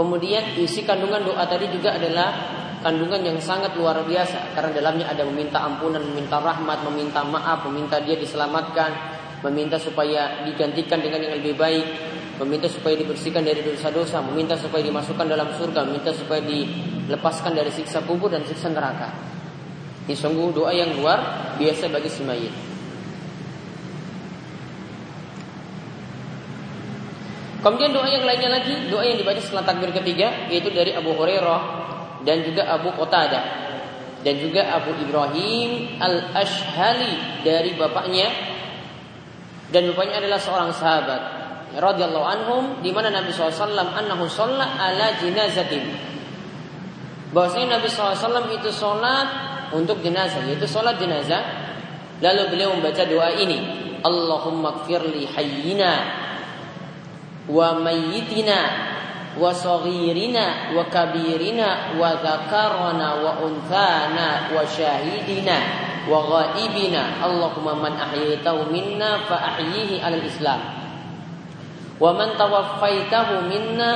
Kemudian 0.00 0.54
isi 0.56 0.86
kandungan 0.86 1.26
doa 1.26 1.44
tadi 1.44 1.66
juga 1.68 1.92
adalah 1.98 2.32
kandungan 2.80 3.20
yang 3.20 3.36
sangat 3.36 3.74
luar 3.76 4.00
biasa 4.06 4.56
karena 4.56 4.70
dalamnya 4.72 5.06
ada 5.10 5.26
meminta 5.26 5.60
ampunan, 5.60 6.00
meminta 6.00 6.38
rahmat, 6.40 6.86
meminta 6.88 7.20
maaf, 7.20 7.66
meminta 7.68 7.98
dia 8.00 8.16
diselamatkan, 8.16 8.88
meminta 9.44 9.76
supaya 9.76 10.46
digantikan 10.46 11.02
dengan 11.02 11.20
yang 11.26 11.34
lebih 11.36 11.58
baik, 11.58 11.84
meminta 12.40 12.70
supaya 12.70 12.96
dibersihkan 12.96 13.42
dari 13.42 13.60
dosa-dosa, 13.60 14.22
meminta 14.24 14.54
supaya 14.56 14.80
dimasukkan 14.80 15.26
dalam 15.26 15.52
surga, 15.58 15.84
meminta 15.84 16.14
supaya 16.14 16.40
dilepaskan 16.40 17.52
dari 17.52 17.68
siksa 17.68 18.00
kubur 18.06 18.32
dan 18.32 18.46
siksa 18.46 18.70
neraka. 18.72 19.10
Ini 20.08 20.16
sungguh 20.16 20.54
doa 20.54 20.72
yang 20.72 20.96
luar 20.96 21.52
biasa 21.60 21.92
bagi 21.92 22.08
si 22.08 22.24
mayit. 22.24 22.69
Kemudian 27.60 27.92
doa 27.92 28.08
yang 28.08 28.24
lainnya 28.24 28.56
lagi, 28.56 28.88
doa 28.88 29.04
yang 29.04 29.20
dibaca 29.20 29.40
setelah 29.40 29.68
takbir 29.68 29.92
ketiga 29.92 30.48
yaitu 30.48 30.72
dari 30.72 30.96
Abu 30.96 31.12
Hurairah 31.12 31.60
dan 32.24 32.40
juga 32.40 32.72
Abu 32.72 32.88
Qatadah 32.96 33.70
dan 34.20 34.34
juga 34.36 34.68
Abu 34.76 34.92
Ibrahim 34.96 35.96
Al-Ashhali 36.00 37.44
dari 37.44 37.76
bapaknya. 37.76 38.28
Dan 39.70 39.92
bapaknya 39.92 40.24
adalah 40.24 40.40
seorang 40.40 40.70
sahabat. 40.74 41.22
Radhiyallahu 41.70 42.26
anhum 42.26 42.62
di 42.82 42.90
mana 42.90 43.14
Nabi 43.14 43.30
SAW 43.30 43.70
annahu 43.70 44.26
shalla 44.26 44.66
ala 44.76 45.14
jinazatin. 45.22 45.84
Bahwasanya 47.30 47.78
Nabi 47.78 47.86
SAW 47.86 48.50
itu 48.50 48.74
sholat 48.74 49.28
untuk 49.70 50.02
jenazah 50.02 50.42
yaitu 50.50 50.66
sholat 50.66 50.98
jenazah. 50.98 51.40
Lalu 52.18 52.42
beliau 52.52 52.74
membaca 52.74 53.06
doa 53.06 53.30
ini. 53.38 53.78
Allahumma 54.02 54.82
kfirli 54.82 55.28
hayyina 55.30 55.92
wa 57.50 57.74
mayyitina 57.82 58.58
wa 59.34 59.50
saghirina 59.54 60.74
wa 60.74 60.86
kabirina 60.90 61.94
wa 61.98 62.14
dzakarana 62.18 63.22
wa 63.22 63.32
unthana 63.42 64.50
wa 64.50 64.62
syahidina 64.66 65.56
wa 66.06 66.18
ghaibina. 66.26 67.22
Allahumma 67.22 67.78
man 67.78 67.94
ahyaytahu 67.98 68.70
minna 68.70 69.26
fa 69.26 69.54
ahyihi 69.54 70.02
alal 70.02 70.24
islam. 70.24 70.60
Wa 72.00 72.16
man 72.16 72.34
tawaffaitahu 72.34 73.46
minna 73.46 73.92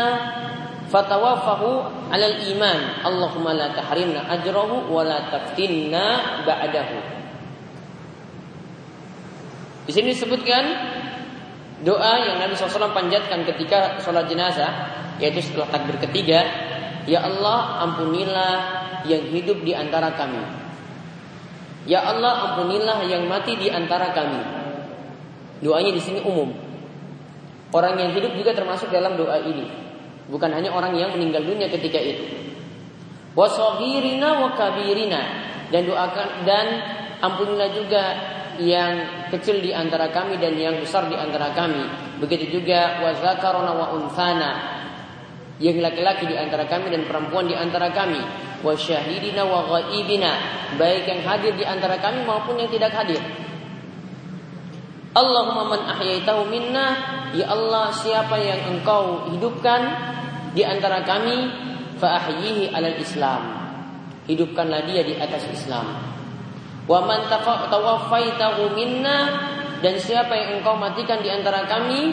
fatawaffahu 0.92 1.88
alal 2.12 2.37
iman. 2.54 2.78
Allahumma 3.02 3.56
la 3.56 3.73
tahrimna 3.73 4.28
ajrahu 4.28 4.92
wa 4.92 5.02
la 5.02 5.32
taftinna 5.32 6.04
ba'dahu. 6.44 6.99
Di 9.84 9.92
sini 9.92 10.16
disebutkan 10.16 10.64
Doa 11.85 12.17
yang 12.25 12.41
Nabi 12.41 12.57
SAW 12.57 12.97
panjatkan 12.97 13.45
ketika 13.45 14.00
sholat 14.00 14.25
jenazah 14.25 14.73
Yaitu 15.21 15.45
setelah 15.45 15.69
takbir 15.69 16.00
ketiga 16.00 16.41
Ya 17.04 17.21
Allah 17.21 17.85
ampunilah 17.85 18.54
yang 19.04 19.28
hidup 19.28 19.61
di 19.61 19.76
antara 19.76 20.17
kami. 20.17 20.41
Ya 21.85 22.00
Allah 22.00 22.52
ampunilah 22.52 23.04
yang 23.04 23.28
mati 23.28 23.61
di 23.61 23.69
antara 23.69 24.17
kami. 24.17 24.41
Doanya 25.61 25.93
di 25.93 26.00
sini 26.00 26.21
umum. 26.25 26.49
Orang 27.76 28.00
yang 28.00 28.17
hidup 28.17 28.32
juga 28.32 28.56
termasuk 28.56 28.89
dalam 28.89 29.21
doa 29.21 29.37
ini. 29.45 29.69
Bukan 30.32 30.49
hanya 30.49 30.73
orang 30.73 30.97
yang 30.97 31.13
meninggal 31.13 31.45
dunia 31.45 31.69
ketika 31.69 32.00
itu. 32.00 32.25
Wasogirina 33.37 34.41
wa 34.41 34.56
kabirina. 34.56 35.21
Dan 35.69 35.85
doakan 35.85 36.49
dan 36.49 36.67
ampunilah 37.21 37.69
juga 37.76 38.02
yang 38.62 39.26
kecil 39.34 39.58
di 39.58 39.75
antara 39.75 40.10
kami 40.14 40.38
dan 40.38 40.54
yang 40.54 40.78
besar 40.78 41.10
di 41.10 41.17
antara 41.19 41.50
kami. 41.56 41.82
Begitu 42.23 42.60
juga 42.60 43.02
wazakarona 43.02 43.73
wa 43.75 43.86
unsana 43.99 44.50
yang 45.58 45.78
laki-laki 45.78 46.26
di 46.26 46.36
antara 46.38 46.67
kami 46.67 46.90
dan 46.90 47.06
perempuan 47.06 47.50
di 47.50 47.54
antara 47.54 47.90
kami. 47.90 48.21
Wasyahidina 48.64 49.45
wa 49.45 49.67
ghaibina 49.69 50.32
baik 50.80 51.04
yang 51.04 51.21
hadir 51.26 51.52
di 51.58 51.64
antara 51.67 52.00
kami 52.00 52.25
maupun 52.25 52.56
yang 52.58 52.71
tidak 52.71 52.95
hadir. 52.95 53.21
Allahumma 55.14 55.78
man 55.78 55.80
ahyaitahu 55.95 56.50
minna 56.50 56.86
ya 57.38 57.47
Allah 57.50 57.95
siapa 57.95 58.34
yang 58.34 58.78
engkau 58.78 59.30
hidupkan 59.30 59.82
di 60.54 60.67
antara 60.67 61.06
kami 61.06 61.50
fa 62.02 62.19
ahyihi 62.19 62.75
alal 62.75 62.99
Islam 62.99 63.43
hidupkanlah 64.26 64.86
dia 64.88 65.06
di 65.06 65.14
atas 65.14 65.47
Islam 65.54 66.14
Wa 66.84 67.00
man 67.04 67.25
tawaffaitahu 67.32 68.76
minna 68.76 69.18
dan 69.80 69.97
siapa 69.97 70.36
yang 70.36 70.60
engkau 70.60 70.76
matikan 70.76 71.20
di 71.25 71.32
antara 71.32 71.64
kami 71.64 72.12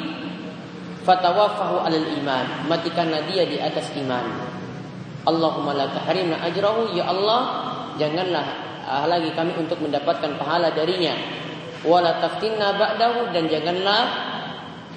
fatawaffahu 1.04 1.84
alal 1.84 2.08
iman. 2.24 2.46
Matikanlah 2.72 3.28
dia 3.28 3.44
di 3.44 3.60
atas 3.60 3.92
iman. 4.00 4.24
Allahumma 5.28 5.76
la 5.76 5.92
tahrimna 5.92 6.40
ajrahu. 6.48 6.96
Ya 6.96 7.12
Allah 7.12 7.42
janganlah 8.00 8.48
lagi 9.08 9.36
kami 9.36 9.60
untuk 9.60 9.84
mendapatkan 9.84 10.40
pahala 10.40 10.72
darinya. 10.72 11.14
Wala 11.82 12.22
taftinna 12.22 12.78
ba'dahu 12.78 13.34
dan 13.34 13.50
janganlah 13.50 14.04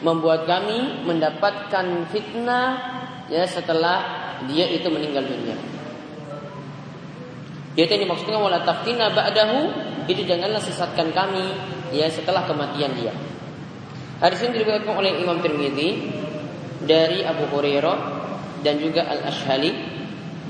membuat 0.05 0.45
kami 0.45 1.03
mendapatkan 1.09 2.05
fitnah 2.13 2.77
ya 3.33 3.49
setelah 3.49 4.05
dia 4.45 4.69
itu 4.69 4.85
meninggal 4.93 5.25
dunia 5.25 5.57
yaitu 7.75 7.99
yang 7.99 8.07
dimaksudkan 8.07 8.39
wala 8.39 8.63
taftina 8.63 9.11
ba'dahu 9.11 9.71
itu 10.07 10.23
janganlah 10.23 10.63
sesatkan 10.63 11.11
kami 11.11 11.55
ya 11.91 12.07
setelah 12.11 12.47
kematian 12.47 12.95
dia. 12.95 13.15
Hadis 14.23 14.47
ini 14.47 14.63
diriwayatkan 14.63 14.95
oleh 14.95 15.19
Imam 15.19 15.43
Tirmidzi 15.43 15.91
dari 16.87 17.27
Abu 17.27 17.51
Hurairah 17.51 17.99
dan 18.63 18.79
juga 18.79 19.05
Al 19.11 19.27
Ashhali 19.27 19.75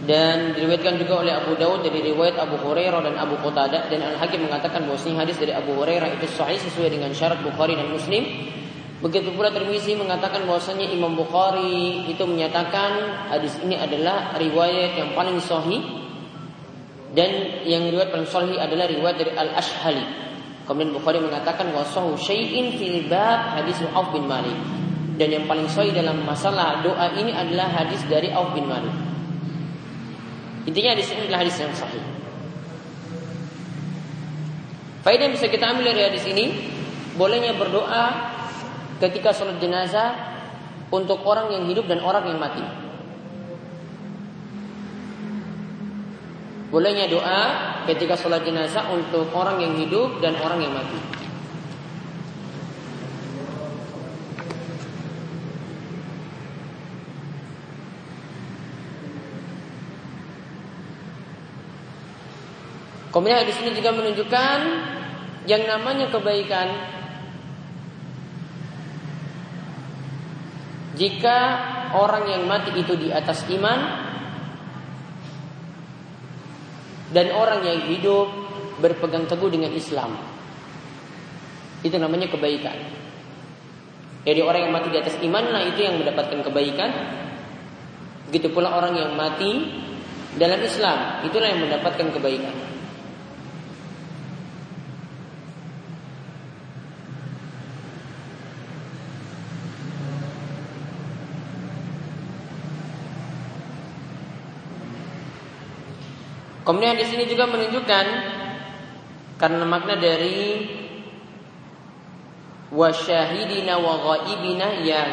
dan 0.05 0.53
diriwayatkan 0.53 1.01
juga 1.01 1.25
oleh 1.25 1.33
Abu 1.33 1.57
Daud 1.57 1.81
dari 1.81 2.05
riwayat 2.05 2.37
Abu 2.37 2.61
Hurairah 2.61 3.01
dan 3.01 3.17
Abu 3.17 3.41
Qatadah 3.41 3.89
dan 3.89 4.01
Al 4.05 4.21
Hakim 4.21 4.45
mengatakan 4.45 4.85
bahwasanya 4.85 5.25
hadis 5.25 5.41
dari 5.41 5.57
Abu 5.57 5.73
Hurairah 5.81 6.21
itu 6.21 6.29
sahih 6.29 6.61
sesuai 6.61 6.93
dengan 6.93 7.09
syarat 7.17 7.41
Bukhari 7.41 7.73
dan 7.73 7.89
Muslim. 7.89 8.53
Begitu 9.01 9.33
pula 9.37 9.53
Tirmizi 9.53 9.97
mengatakan 9.97 10.45
bahwasanya 10.45 10.93
Imam 10.93 11.17
Bukhari 11.17 12.05
itu 12.09 12.25
menyatakan 12.25 13.25
hadis 13.33 13.57
ini 13.65 13.81
adalah 13.81 14.37
riwayat 14.37 14.97
yang 14.97 15.13
paling 15.17 15.41
sahih 15.41 16.04
dan 17.15 17.63
yang 17.63 17.95
riwayat 17.95 18.11
paling 18.11 18.27
sahih 18.27 18.59
adalah 18.59 18.91
riwayat 18.91 19.17
dari 19.23 19.33
Al 19.39 19.55
Ashhali. 19.55 20.03
Kemudian 20.67 20.91
Bukhari 20.91 21.23
mengatakan 21.23 21.71
wasahu 21.71 22.19
syai'in 22.19 22.75
fil 22.75 23.07
bab 23.07 23.55
hadis 23.55 23.79
Auf 23.95 24.11
bin 24.11 24.27
Malik. 24.27 24.57
Dan 25.15 25.31
yang 25.31 25.45
paling 25.47 25.71
sahih 25.71 25.95
dalam 25.95 26.27
masalah 26.27 26.83
doa 26.83 27.15
ini 27.15 27.31
adalah 27.31 27.71
hadis 27.71 28.03
dari 28.11 28.35
Auf 28.35 28.51
bin 28.59 28.67
Malik. 28.67 28.91
Intinya 30.67 30.99
hadis 30.99 31.07
ini 31.15 31.31
adalah 31.31 31.41
hadis 31.47 31.57
yang 31.63 31.71
sahih. 31.71 32.03
Faedah 35.07 35.31
yang 35.31 35.35
bisa 35.37 35.47
kita 35.53 35.71
ambil 35.71 35.93
dari 35.93 36.03
hadis 36.11 36.25
ini, 36.27 36.51
bolehnya 37.15 37.55
berdoa 37.55 38.35
ketika 38.99 39.37
sholat 39.37 39.61
jenazah 39.63 40.17
untuk 40.89 41.23
orang 41.29 41.53
yang 41.53 41.69
hidup 41.71 41.87
dan 41.87 42.01
orang 42.03 42.27
yang 42.27 42.41
mati. 42.41 42.84
Bolehnya 46.75 47.07
doa 47.07 47.43
ketika 47.87 48.19
sholat 48.19 48.43
jenazah 48.43 48.91
untuk 48.91 49.31
orang 49.31 49.63
yang 49.63 49.79
hidup 49.79 50.19
dan 50.19 50.35
orang 50.43 50.59
yang 50.59 50.75
mati. 50.75 50.99
Kemudian 63.15 63.39
hadis 63.39 63.55
ini 63.63 63.79
juga 63.79 63.95
menunjukkan 63.95 64.59
yang 65.47 65.63
namanya 65.71 66.11
kebaikan 66.11 66.75
jika 70.99 71.39
orang 71.95 72.27
yang 72.27 72.43
mati 72.51 72.75
itu 72.75 72.99
di 72.99 73.15
atas 73.15 73.47
iman 73.55 74.11
dan 77.15 77.31
orang 77.31 77.63
yang 77.63 77.79
hidup 77.87 78.27
berpegang 78.83 79.31
teguh 79.31 79.49
dengan 79.49 79.71
Islam. 79.71 80.19
Itu 81.87 81.95
namanya 82.03 82.27
kebaikan. 82.27 82.75
Jadi 84.25 84.41
orang 84.41 84.67
yang 84.67 84.73
mati 84.73 84.89
di 84.91 84.99
atas 84.99 85.15
iman 85.21 85.45
lah 85.53 85.63
itu 85.69 85.85
yang 85.85 86.01
mendapatkan 86.01 86.43
kebaikan. 86.43 86.91
Begitu 88.33 88.51
pula 88.51 88.75
orang 88.75 88.99
yang 88.99 89.15
mati 89.15 89.69
dalam 90.35 90.59
Islam. 90.65 91.23
Itulah 91.29 91.55
yang 91.55 91.61
mendapatkan 91.63 92.09
kebaikan. 92.11 92.74
Kemudian 106.65 106.97
di 106.97 107.05
sini 107.05 107.29
juga 107.29 107.45
menunjukkan 107.45 108.07
karena 109.37 109.65
makna 109.69 110.01
dari 110.01 110.65
wasyahidina 112.73 113.77
wa 113.77 113.95
ghaibina 114.01 114.81
yang 114.81 115.11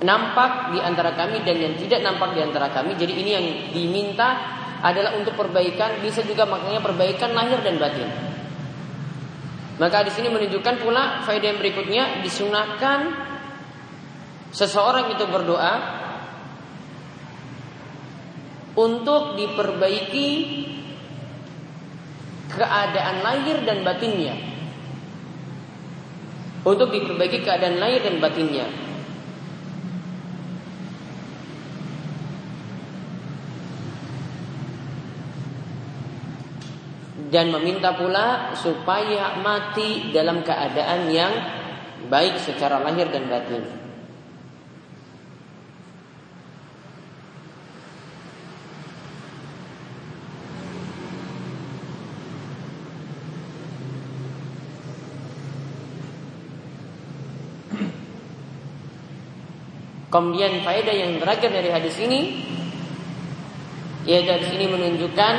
nampak 0.00 0.76
di 0.76 0.78
antara 0.80 1.12
kami 1.16 1.40
dan 1.44 1.56
yang 1.56 1.74
tidak 1.76 2.00
nampak 2.00 2.32
di 2.32 2.40
antara 2.40 2.72
kami. 2.72 2.96
Jadi 2.96 3.12
ini 3.12 3.30
yang 3.32 3.46
diminta 3.72 4.28
adalah 4.80 5.16
untuk 5.16 5.36
perbaikan, 5.36 6.00
bisa 6.04 6.20
juga 6.24 6.44
maknanya 6.44 6.84
perbaikan 6.84 7.32
lahir 7.32 7.60
dan 7.64 7.80
batin. 7.80 8.08
Maka 9.76 10.04
di 10.08 10.12
sini 10.12 10.32
menunjukkan 10.32 10.80
pula 10.80 11.20
faedah 11.28 11.52
yang 11.52 11.60
berikutnya 11.60 12.24
disunahkan 12.24 13.12
seseorang 14.52 15.12
itu 15.12 15.24
berdoa 15.28 15.95
untuk 18.76 19.40
diperbaiki 19.40 20.30
keadaan 22.52 23.16
lahir 23.24 23.64
dan 23.64 23.80
batinnya. 23.80 24.36
Untuk 26.60 26.92
diperbaiki 26.92 27.40
keadaan 27.40 27.80
lahir 27.80 28.04
dan 28.04 28.20
batinnya. 28.20 28.68
Dan 37.26 37.50
meminta 37.50 37.90
pula 37.96 38.54
supaya 38.54 39.40
mati 39.42 40.14
dalam 40.14 40.46
keadaan 40.46 41.10
yang 41.10 41.32
baik 42.06 42.38
secara 42.38 42.78
lahir 42.78 43.08
dan 43.10 43.26
batin. 43.26 43.85
Kemudian 60.16 60.64
faedah 60.64 60.96
yang 60.96 61.20
terakhir 61.20 61.52
dari 61.52 61.68
hadis 61.68 62.00
ini 62.00 62.40
yaitu 64.08 64.32
hadis 64.32 64.48
ini 64.56 64.64
menunjukkan 64.64 65.34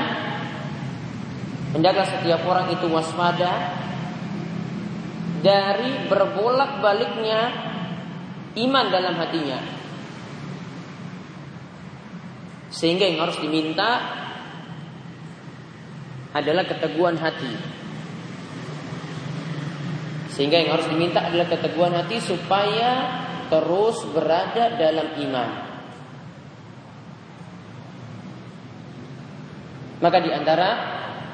hendaklah 1.74 2.06
setiap 2.06 2.46
orang 2.46 2.70
itu 2.70 2.86
waspada 2.86 3.74
dari 5.42 6.06
berbolak-baliknya 6.06 7.42
iman 8.54 8.86
dalam 8.94 9.18
hatinya. 9.18 9.58
Sehingga 12.70 13.10
yang 13.10 13.26
harus 13.26 13.42
diminta 13.42 13.98
adalah 16.38 16.70
keteguhan 16.70 17.18
hati. 17.18 17.54
Sehingga 20.38 20.62
yang 20.62 20.78
harus 20.78 20.86
diminta 20.86 21.26
adalah 21.26 21.50
keteguhan 21.50 21.98
hati 21.98 22.22
supaya 22.22 23.26
terus 23.48 24.04
berada 24.12 24.76
dalam 24.76 25.08
iman. 25.28 25.50
Maka 29.98 30.22
di 30.22 30.30
antara 30.30 30.70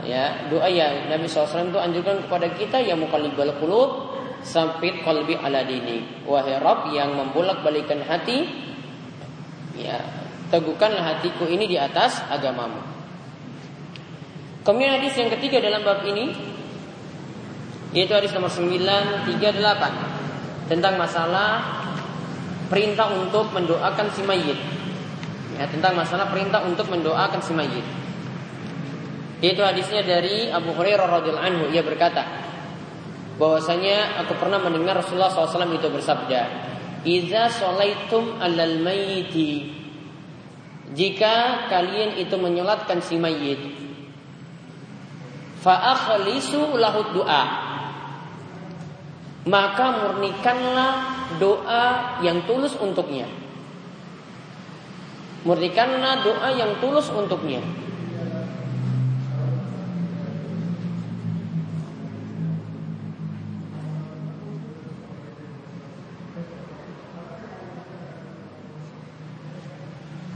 ya 0.07 0.47
doa 0.47 0.71
yang 0.71 1.11
Nabi 1.11 1.27
SAW 1.27 1.67
itu 1.71 1.79
anjurkan 1.79 2.23
kepada 2.23 2.47
kita 2.55 2.79
yang 2.79 2.99
mukallibal 2.99 3.51
qulub 3.59 3.89
sampit 4.43 5.03
qalbi 5.03 5.35
ala 5.35 5.63
dini. 5.67 6.23
Wahai 6.23 6.59
Rabb 6.63 6.95
yang 6.95 7.11
membolak-balikan 7.15 8.03
hati 8.07 8.47
ya 9.75 9.99
teguhkanlah 10.47 11.03
hatiku 11.17 11.43
ini 11.49 11.67
di 11.67 11.75
atas 11.75 12.23
agamamu. 12.31 12.79
Kemudian 14.63 14.95
hadis 14.95 15.11
yang 15.19 15.27
ketiga 15.27 15.59
dalam 15.59 15.83
bab 15.83 15.99
ini 16.07 16.31
yaitu 17.91 18.15
hadis 18.15 18.31
nomor 18.31 18.49
938 18.49 20.71
tentang 20.71 20.95
masalah 20.95 21.82
perintah 22.73 23.13
untuk 23.13 23.53
mendoakan 23.53 24.09
si 24.17 24.25
mayit. 24.25 24.57
Ya, 25.53 25.69
tentang 25.69 25.93
masalah 25.93 26.33
perintah 26.33 26.65
untuk 26.65 26.89
mendoakan 26.89 27.37
si 27.45 27.53
mayit. 27.53 27.85
Itu 29.45 29.61
hadisnya 29.61 30.01
dari 30.01 30.49
Abu 30.49 30.73
Hurairah 30.73 31.05
radhiyallahu 31.21 31.45
anhu 31.45 31.63
ia 31.69 31.85
berkata 31.85 32.25
bahwasanya 33.37 34.25
aku 34.25 34.33
pernah 34.41 34.57
mendengar 34.57 34.97
Rasulullah 34.97 35.29
SAW 35.29 35.69
itu 35.69 35.85
bersabda, 35.93 36.41
"Iza 37.05 37.53
solaitum 37.53 38.41
alal 38.41 38.81
mayyiti" 38.81 39.83
Jika 40.93 41.69
kalian 41.73 42.21
itu 42.21 42.37
menyolatkan 42.37 43.01
si 43.01 43.17
mayit, 43.17 43.57
fa 45.61 45.93
akhlisu 45.93 46.77
lahu 46.77 47.17
du'a 47.17 47.62
maka 49.43 49.85
murnikanlah 49.99 50.93
doa 51.35 51.85
yang 52.23 52.47
tulus 52.47 52.79
untuknya. 52.79 53.27
Murnikanlah 55.43 56.23
doa 56.23 56.49
yang 56.55 56.79
tulus 56.79 57.11
untuknya. 57.11 57.59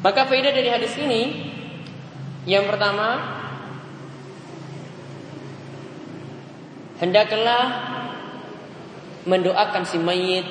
Maka 0.03 0.23
faedah 0.23 0.55
dari 0.55 0.71
hadis 0.71 0.95
ini 0.99 1.51
yang 2.47 2.63
pertama 2.63 3.19
hendaklah 7.03 7.63
mendoakan 9.27 9.83
si 9.83 9.99
mayit 9.99 10.47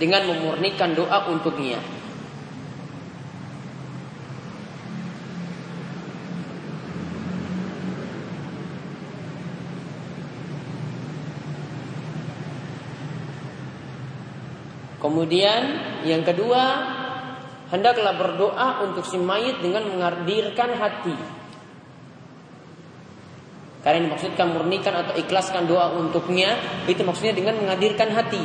dengan 0.00 0.24
memurnikan 0.24 0.96
doa 0.96 1.28
untuknya. 1.28 1.78
Kemudian 15.02 15.62
yang 16.08 16.24
kedua, 16.24 16.62
hendaklah 17.68 18.14
berdoa 18.16 18.86
untuk 18.86 19.04
si 19.04 19.18
mayit 19.18 19.60
dengan 19.60 19.84
menghadirkan 19.92 20.72
hati. 20.78 21.41
Karena 23.82 23.98
yang 23.98 24.14
dimaksudkan 24.14 24.46
murnikan 24.54 24.94
atau 24.94 25.18
ikhlaskan 25.18 25.66
doa 25.66 25.90
untuknya 25.98 26.54
itu 26.86 27.02
maksudnya 27.02 27.34
dengan 27.34 27.58
menghadirkan 27.58 28.14
hati. 28.14 28.42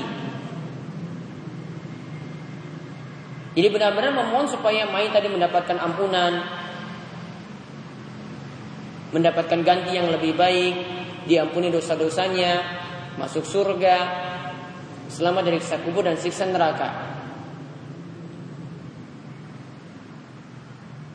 Jadi 3.54 3.68
benar-benar 3.74 4.14
memohon 4.14 4.50
supaya 4.50 4.90
mayit 4.90 5.14
tadi 5.14 5.30
mendapatkan 5.30 5.78
ampunan, 5.78 6.42
mendapatkan 9.14 9.62
ganti 9.62 9.98
yang 9.98 10.10
lebih 10.10 10.34
baik, 10.38 10.76
diampuni 11.30 11.70
dosa-dosanya, 11.74 12.62
masuk 13.18 13.46
surga, 13.46 13.98
selamat 15.10 15.42
dari 15.54 15.58
siksa 15.62 15.82
kubur 15.86 16.06
dan 16.06 16.18
siksa 16.18 16.50
neraka. 16.50 17.18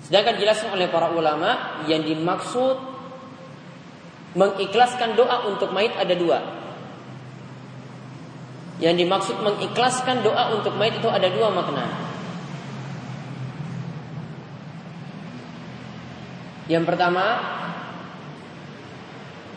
Sedangkan 0.03 0.35
jelaskan 0.39 0.75
oleh 0.75 0.91
para 0.91 1.15
ulama 1.15 1.83
yang 1.87 2.03
dimaksud 2.03 2.92
Mengikhlaskan 4.33 5.13
doa 5.13 5.49
untuk 5.53 5.73
mayit 5.77 5.93
ada 5.93 6.15
dua. 6.17 6.41
Yang 8.81 9.05
dimaksud 9.05 9.37
mengikhlaskan 9.45 10.25
doa 10.25 10.57
untuk 10.57 10.75
mayit 10.75 10.97
itu 10.99 11.09
ada 11.09 11.29
dua 11.29 11.53
makna. 11.53 11.87
Yang 16.67 16.85
pertama, 16.89 17.25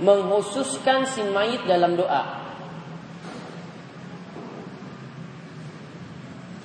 menghususkan 0.03 1.07
si 1.07 1.23
mayit 1.23 1.63
dalam 1.63 1.95
doa. 1.95 2.43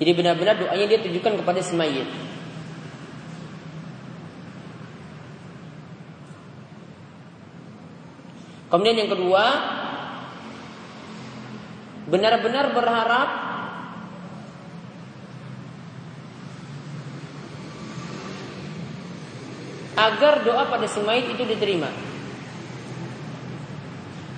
Jadi 0.01 0.11
benar-benar 0.17 0.57
doanya 0.57 0.85
dia 0.89 0.99
tujukan 0.99 1.39
kepada 1.39 1.61
si 1.61 1.77
mayit. 1.77 2.09
Kemudian 8.71 9.03
yang 9.03 9.11
kedua, 9.11 9.45
benar-benar 12.07 12.71
berharap 12.71 13.29
agar 19.99 20.33
doa 20.47 20.63
pada 20.71 20.87
si 20.87 21.03
mayit 21.03 21.27
itu 21.35 21.43
diterima. 21.43 21.91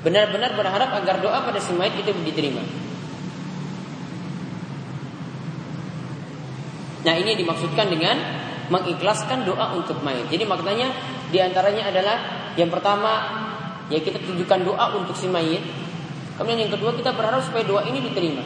Benar-benar 0.01 0.57
berharap 0.57 0.89
agar 0.97 1.21
doa 1.21 1.39
pada 1.45 1.61
si 1.61 1.71
mayit 1.77 1.93
itu 2.01 2.09
diterima. 2.25 2.65
Nah 7.03 7.15
ini 7.19 7.37
dimaksudkan 7.37 7.85
dengan 7.91 8.17
mengikhlaskan 8.73 9.45
doa 9.45 9.77
untuk 9.77 10.01
mayit. 10.01 10.25
Jadi 10.33 10.43
maknanya 10.49 10.89
di 11.29 11.37
antaranya 11.37 11.93
adalah 11.93 12.17
yang 12.57 12.73
pertama 12.73 13.42
ya 13.91 13.99
kita 13.99 14.19
tunjukkan 14.21 14.59
doa 14.63 14.85
untuk 14.95 15.15
si 15.17 15.27
mayit. 15.27 15.63
Kemudian 16.39 16.67
yang 16.67 16.71
kedua 16.71 16.95
kita 16.95 17.11
berharap 17.11 17.43
supaya 17.43 17.63
doa 17.67 17.83
ini 17.87 17.99
diterima. 18.03 18.43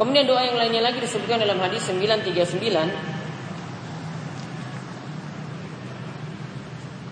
Kemudian 0.00 0.24
doa 0.24 0.40
yang 0.40 0.56
lainnya 0.56 0.80
lagi 0.80 1.04
disebutkan 1.04 1.44
dalam 1.44 1.60
hadis 1.60 1.84
939 1.84 3.20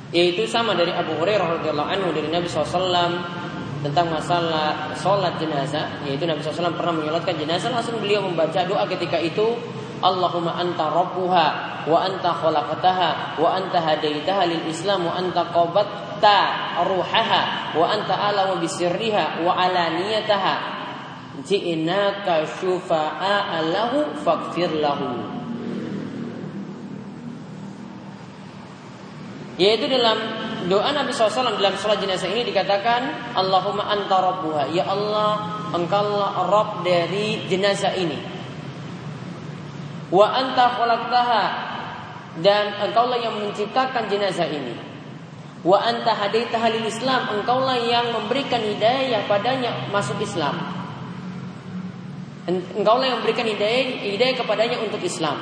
yaitu 0.09 0.48
sama 0.48 0.72
dari 0.72 0.88
Abu 0.88 1.12
Hurairah 1.20 1.61
radhiyallahu 1.61 1.85
anhu 1.85 2.09
dari 2.16 2.33
Nabi 2.33 2.48
SAW 2.48 3.12
tentang 3.85 4.09
masalah 4.09 4.96
sholat 4.96 5.37
jenazah 5.37 6.00
yaitu 6.09 6.24
Nabi 6.24 6.40
SAW 6.40 6.72
pernah 6.74 6.96
menyolatkan 6.96 7.37
jenazah 7.37 7.68
langsung 7.68 8.00
beliau 8.00 8.24
membaca 8.24 8.64
doa 8.64 8.88
ketika 8.88 9.20
itu 9.20 9.52
Allahumma 9.98 10.54
anta 10.54 10.87
rabbuha 10.94 11.46
wa 11.90 11.98
anta 12.06 12.30
khalaqtaha 12.30 13.40
wa 13.42 13.48
anta 13.58 13.82
hadaitaha 13.82 14.46
lil 14.46 14.62
Islam 14.70 15.11
wa 15.11 15.18
anta 15.18 15.42
qabatta 15.50 16.38
ruhaha 16.87 17.74
wa 17.74 17.82
anta 17.90 18.14
alamu 18.14 18.62
bisirriha 18.62 19.42
wa 19.42 19.58
alaniyataha. 19.58 20.78
Ji'naka 21.38 22.46
syufa'a 22.62 23.62
lahu 23.62 24.11
fakfir 24.22 24.70
lahu. 24.78 25.38
Yaitu 29.58 29.90
dalam 29.90 30.18
doa 30.70 30.94
Nabi 30.94 31.11
SAW 31.11 31.58
dalam 31.58 31.74
sholat 31.74 31.98
jenazah 31.98 32.30
ini 32.30 32.46
dikatakan 32.46 33.34
Allahumma 33.34 33.90
anta 33.90 34.18
rabbuha. 34.22 34.70
Ya 34.70 34.87
Allah 34.87 35.58
engkaulah 35.74 36.46
Rabb 36.46 36.87
dari 36.87 37.42
jenazah 37.50 37.98
ini 37.98 38.38
wa 40.09 40.27
anta 40.33 40.64
khalaqtaha. 40.77 41.44
Dan 42.38 42.71
engkaulah 42.79 43.18
yang 43.18 43.35
menciptakan 43.35 44.07
jenazah 44.07 44.47
ini. 44.47 44.79
Wa 45.66 45.83
anta 45.83 46.14
hadaitaha 46.14 46.71
Islam. 46.87 47.35
Engkaulah 47.35 47.75
yang 47.83 48.14
memberikan 48.14 48.62
hidayah 48.62 49.27
padanya 49.27 49.90
masuk 49.90 50.23
Islam. 50.23 50.55
Engkaulah 52.47 53.11
yang 53.11 53.18
memberikan 53.18 53.42
hidayah, 53.42 54.07
hidayah 54.07 54.38
kepadanya 54.38 54.79
untuk 54.87 55.03
Islam. 55.03 55.35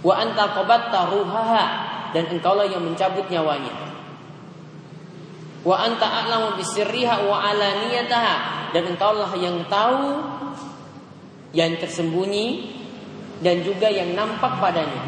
Wa 0.00 0.24
anta 0.24 0.56
qabatta 0.56 1.12
ruhaha. 1.12 1.64
Dan 2.16 2.32
engkaulah 2.32 2.64
yang 2.64 2.80
mencabut 2.80 3.28
nyawanya. 3.28 3.92
Wa 5.68 5.84
anta 5.84 6.08
a'lamu 6.08 6.56
bisirriha 6.56 7.28
wa 7.28 7.44
alaniyataha. 7.44 8.72
Dan 8.72 8.88
engkaulah 8.96 9.36
yang 9.36 9.68
tahu 9.68 10.16
yang 11.52 11.76
tersembunyi 11.76 12.77
dan 13.38 13.62
juga 13.62 13.86
yang 13.88 14.14
nampak 14.14 14.58
padanya. 14.58 15.02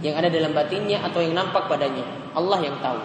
Yang 0.00 0.14
ada 0.24 0.28
dalam 0.32 0.52
batinnya 0.56 1.04
atau 1.04 1.20
yang 1.20 1.36
nampak 1.36 1.68
padanya. 1.68 2.04
Allah 2.32 2.58
yang 2.64 2.76
tahu. 2.80 3.00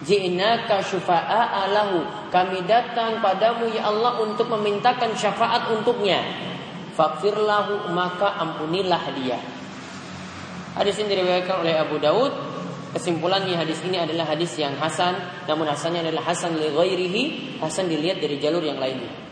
Ji'naka 0.00 0.80
syufa'a 0.80 1.70
lahu. 1.70 2.02
Kami 2.32 2.64
datang 2.64 3.20
padamu 3.20 3.68
ya 3.70 3.86
Allah 3.86 4.18
untuk 4.18 4.48
memintakan 4.48 5.12
syafaat 5.14 5.70
untuknya. 5.70 6.24
Fakfir 6.96 7.36
lahu 7.36 7.92
maka 7.92 8.34
ampunilah 8.40 9.04
dia. 9.14 9.38
Hadis 10.74 10.98
ini 11.02 11.14
diriwayatkan 11.14 11.60
oleh 11.60 11.74
Abu 11.76 12.00
Daud. 12.00 12.32
Kesimpulannya 12.90 13.54
hadis 13.54 13.78
ini 13.86 14.02
adalah 14.02 14.26
hadis 14.34 14.58
yang 14.58 14.74
hasan, 14.74 15.14
namun 15.46 15.62
hasannya 15.70 16.02
adalah 16.02 16.26
hasan 16.26 16.58
li 16.58 16.74
ghairihi, 16.74 17.22
hasan 17.62 17.86
dilihat 17.86 18.18
dari 18.18 18.42
jalur 18.42 18.66
yang 18.66 18.82
lainnya. 18.82 19.29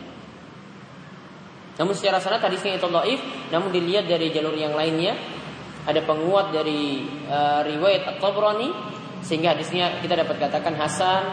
Namun 1.79 1.95
secara 1.95 2.19
sanad 2.19 2.43
hadisnya 2.43 2.75
itu 2.75 2.91
dhaif, 2.91 3.23
namun 3.55 3.71
dilihat 3.71 4.03
dari 4.03 4.35
jalur 4.35 4.51
yang 4.51 4.75
lainnya 4.75 5.15
ada 5.87 6.03
penguat 6.03 6.51
dari 6.51 7.07
uh, 7.31 7.63
riwayat 7.63 8.03
At-Tabrani 8.03 8.69
sehingga 9.23 9.55
hadisnya 9.55 10.03
kita 10.03 10.19
dapat 10.19 10.35
katakan 10.43 10.75
hasan 10.75 11.23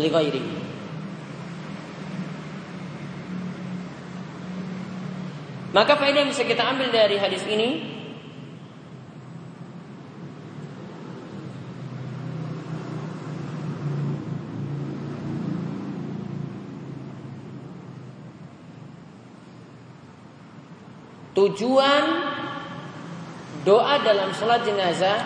li. 0.00 0.08
Maka 5.68 6.00
faedah 6.00 6.24
yang 6.24 6.32
bisa 6.32 6.48
kita 6.48 6.64
ambil 6.64 6.88
dari 6.88 7.20
hadis 7.20 7.44
ini 7.44 7.97
Tujuan 21.38 22.04
doa 23.62 23.94
dalam 24.02 24.34
sholat 24.34 24.66
jenazah 24.66 25.22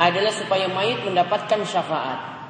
adalah 0.00 0.32
supaya 0.32 0.64
mayit 0.72 1.04
mendapatkan 1.04 1.60
syafaat. 1.68 2.40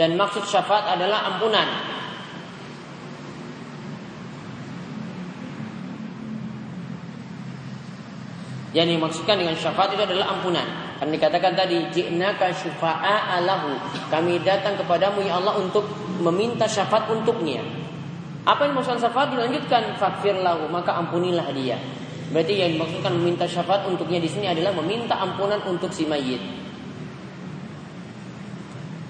Dan 0.00 0.16
maksud 0.16 0.48
syafaat 0.48 0.96
adalah 0.96 1.36
ampunan. 1.36 1.68
Yang 8.72 8.96
dimaksudkan 8.96 9.36
dengan 9.36 9.52
syafaat 9.60 9.92
itu 9.92 10.00
adalah 10.08 10.32
ampunan. 10.32 10.89
Karena 11.00 11.16
dikatakan 11.16 11.56
tadi, 11.56 11.80
Ji'naka 11.96 12.52
syufa'a 12.52 13.40
alahu. 13.40 13.72
Kami 14.12 14.44
datang 14.44 14.76
kepadamu 14.76 15.24
ya 15.24 15.40
Allah 15.40 15.56
untuk 15.56 15.88
meminta 16.20 16.68
syafaat 16.68 17.08
untuknya. 17.08 17.64
Apa 18.44 18.68
yang 18.68 18.76
maksud 18.76 19.00
syafaat 19.00 19.32
dilanjutkan 19.32 19.96
fakfir 19.96 20.36
lahu, 20.36 20.68
maka 20.68 20.92
ampunilah 21.00 21.48
dia. 21.56 21.80
Berarti 22.30 22.52
yang 22.52 22.76
dimaksudkan 22.76 23.16
meminta 23.16 23.48
syafaat 23.48 23.88
untuknya 23.88 24.20
di 24.20 24.28
sini 24.28 24.52
adalah 24.52 24.76
meminta 24.76 25.16
ampunan 25.16 25.64
untuk 25.64 25.88
si 25.88 26.04
mayit. 26.04 26.38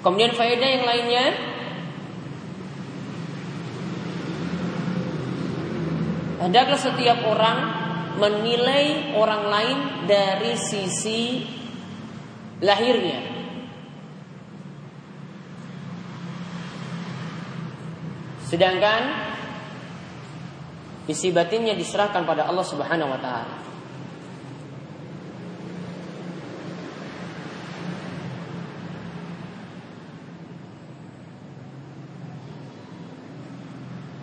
Kemudian 0.00 0.32
faedah 0.32 0.68
yang 0.70 0.84
lainnya 0.86 1.24
Hendaklah 6.40 6.80
setiap 6.80 7.20
orang 7.28 7.58
menilai 8.16 9.12
orang 9.12 9.44
lain 9.52 9.78
dari 10.08 10.56
sisi 10.56 11.44
lahirnya. 12.60 13.20
Sedangkan 18.46 19.30
Isi 21.10 21.34
batinnya 21.34 21.74
diserahkan 21.74 22.22
pada 22.22 22.46
Allah 22.46 22.62
Subhanahu 22.62 23.10
wa 23.10 23.18
taala. 23.18 23.58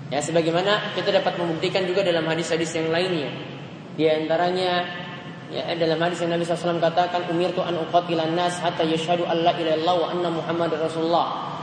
Ya 0.07 0.23
sebagaimana 0.23 0.95
kita 0.95 1.11
dapat 1.11 1.35
membuktikan 1.35 1.83
juga 1.83 2.07
dalam 2.07 2.23
hadis-hadis 2.23 2.71
yang 2.79 2.87
lainnya. 2.87 3.35
Di 3.99 4.07
antaranya 4.07 4.87
ya 5.47 5.63
dalam 5.79 5.99
hadis 6.03 6.19
yang 6.23 6.35
Nabi 6.35 6.43
SAW 6.43 6.79
katakan 6.83 7.31
umirtu 7.31 7.63
an 7.63 7.79
uqatilan 7.79 8.35
nas 8.35 8.59
hatta 8.59 8.83
an 8.83 9.37
la 9.43 9.53
ilaha 9.55 9.93
wa 9.95 10.07
anna 10.11 10.29
muhammadar 10.31 10.79
rasulullah. 10.83 11.55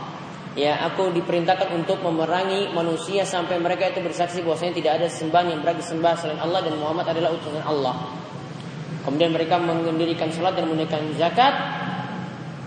Ya, 0.55 0.79
aku 0.87 1.11
diperintahkan 1.11 1.67
untuk 1.75 1.99
memerangi 1.99 2.71
manusia 2.71 3.27
sampai 3.27 3.59
mereka 3.59 3.91
itu 3.91 3.99
bersaksi 3.99 4.39
bahwasanya 4.39 4.79
tidak 4.79 4.93
ada 5.03 5.07
sembahan 5.11 5.51
yang 5.51 5.59
berhak 5.67 5.83
disembah 5.83 6.15
selain 6.15 6.39
Allah 6.39 6.63
dan 6.63 6.79
Muhammad 6.79 7.11
adalah 7.11 7.35
utusan 7.35 7.59
Allah. 7.67 8.07
Kemudian 9.03 9.35
mereka 9.35 9.59
mendirikan 9.59 10.31
salat 10.31 10.55
dan 10.55 10.71
menunaikan 10.71 11.11
zakat. 11.19 11.55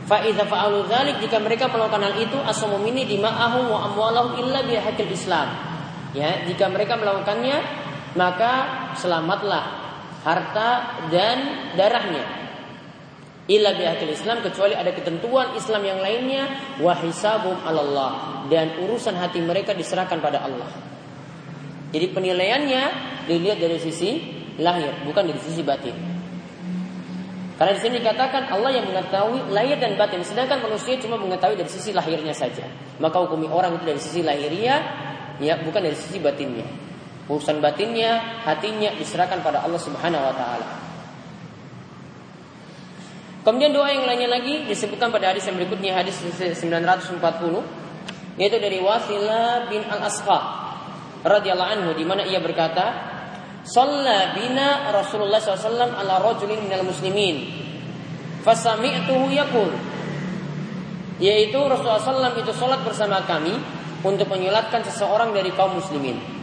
Fa 0.04 0.20
idza 0.20 0.44
fa'alu 0.44 0.84
dzalik 0.84 1.24
jika 1.24 1.40
mereka 1.40 1.72
melakukan 1.72 2.12
hal 2.12 2.16
itu 2.20 2.36
asamu 2.44 2.76
minni 2.76 3.08
dima'ahum 3.08 3.72
wa 3.72 3.88
amwalahum 3.88 4.36
illa 4.36 4.68
bihaqil 4.68 5.08
Islam. 5.08 5.48
Ya, 6.12 6.44
jika 6.44 6.68
mereka 6.68 7.00
melakukannya 7.00 7.88
maka 8.20 8.52
selamatlah 9.00 9.87
harta 10.28 10.72
dan 11.08 11.38
darahnya 11.80 12.38
illa 13.48 13.72
bihakil 13.80 14.12
Islam 14.12 14.44
kecuali 14.44 14.76
ada 14.76 14.92
ketentuan 14.92 15.56
Islam 15.56 15.88
yang 15.88 16.00
lainnya 16.04 16.76
wa 16.84 16.92
hisabum 17.00 17.56
Allah 17.64 18.44
dan 18.52 18.76
urusan 18.84 19.16
hati 19.16 19.40
mereka 19.40 19.72
diserahkan 19.72 20.20
pada 20.20 20.44
Allah. 20.44 20.68
Jadi 21.96 22.12
penilaiannya 22.12 22.84
dilihat 23.32 23.64
dari 23.64 23.80
sisi 23.80 24.20
lahir 24.60 24.92
bukan 25.08 25.32
dari 25.32 25.40
sisi 25.40 25.64
batin. 25.64 25.96
Karena 27.58 27.74
di 27.74 27.82
sini 27.82 28.04
dikatakan 28.04 28.54
Allah 28.54 28.70
yang 28.70 28.86
mengetahui 28.86 29.50
lahir 29.50 29.82
dan 29.82 29.98
batin, 29.98 30.22
sedangkan 30.22 30.62
manusia 30.62 30.94
cuma 31.02 31.18
mengetahui 31.18 31.58
dari 31.58 31.72
sisi 31.72 31.90
lahirnya 31.90 32.36
saja. 32.36 32.70
Maka 33.02 33.18
hukumi 33.26 33.50
orang 33.50 33.82
itu 33.82 33.86
dari 33.88 33.98
sisi 33.98 34.22
lahirnya, 34.22 34.78
ya 35.42 35.58
bukan 35.66 35.82
dari 35.82 35.98
sisi 35.98 36.22
batinnya. 36.22 36.87
Urusan 37.28 37.60
batinnya, 37.60 38.44
hatinya 38.48 38.96
diserahkan 38.96 39.44
pada 39.44 39.64
Allah 39.68 39.82
Subhanahu 39.84 40.24
wa 40.24 40.36
taala. 40.36 40.68
Kemudian 43.48 43.72
doa 43.72 43.88
yang 43.88 44.04
lainnya 44.04 44.28
lagi 44.28 44.68
disebutkan 44.68 45.08
pada 45.08 45.32
hadis 45.32 45.48
yang 45.48 45.56
berikutnya 45.56 45.96
hadis 45.96 46.20
940 46.20 47.16
yaitu 48.36 48.60
dari 48.60 48.84
Wasilah 48.84 49.72
bin 49.72 49.88
Al-Asqa 49.88 50.40
radhiyallahu 51.24 51.72
anhu 51.80 51.92
di 51.96 52.04
mana 52.04 52.28
ia 52.28 52.44
berkata 52.44 53.16
Shalla 53.68 54.32
bina 54.32 54.92
Rasulullah 54.96 55.44
SAW 55.44 55.76
ala 55.76 56.24
rajulin 56.24 56.64
minal 56.64 56.88
muslimin. 56.88 57.52
Fasami'tuhu 58.48 59.28
yakul. 59.36 59.76
Yaitu 61.20 61.60
Rasulullah 61.60 62.00
SAW 62.00 62.40
itu 62.40 62.52
sholat 62.56 62.80
bersama 62.88 63.20
kami 63.28 63.52
untuk 64.08 64.32
menyolatkan 64.32 64.88
seseorang 64.88 65.36
dari 65.36 65.52
kaum 65.52 65.76
muslimin. 65.76 66.37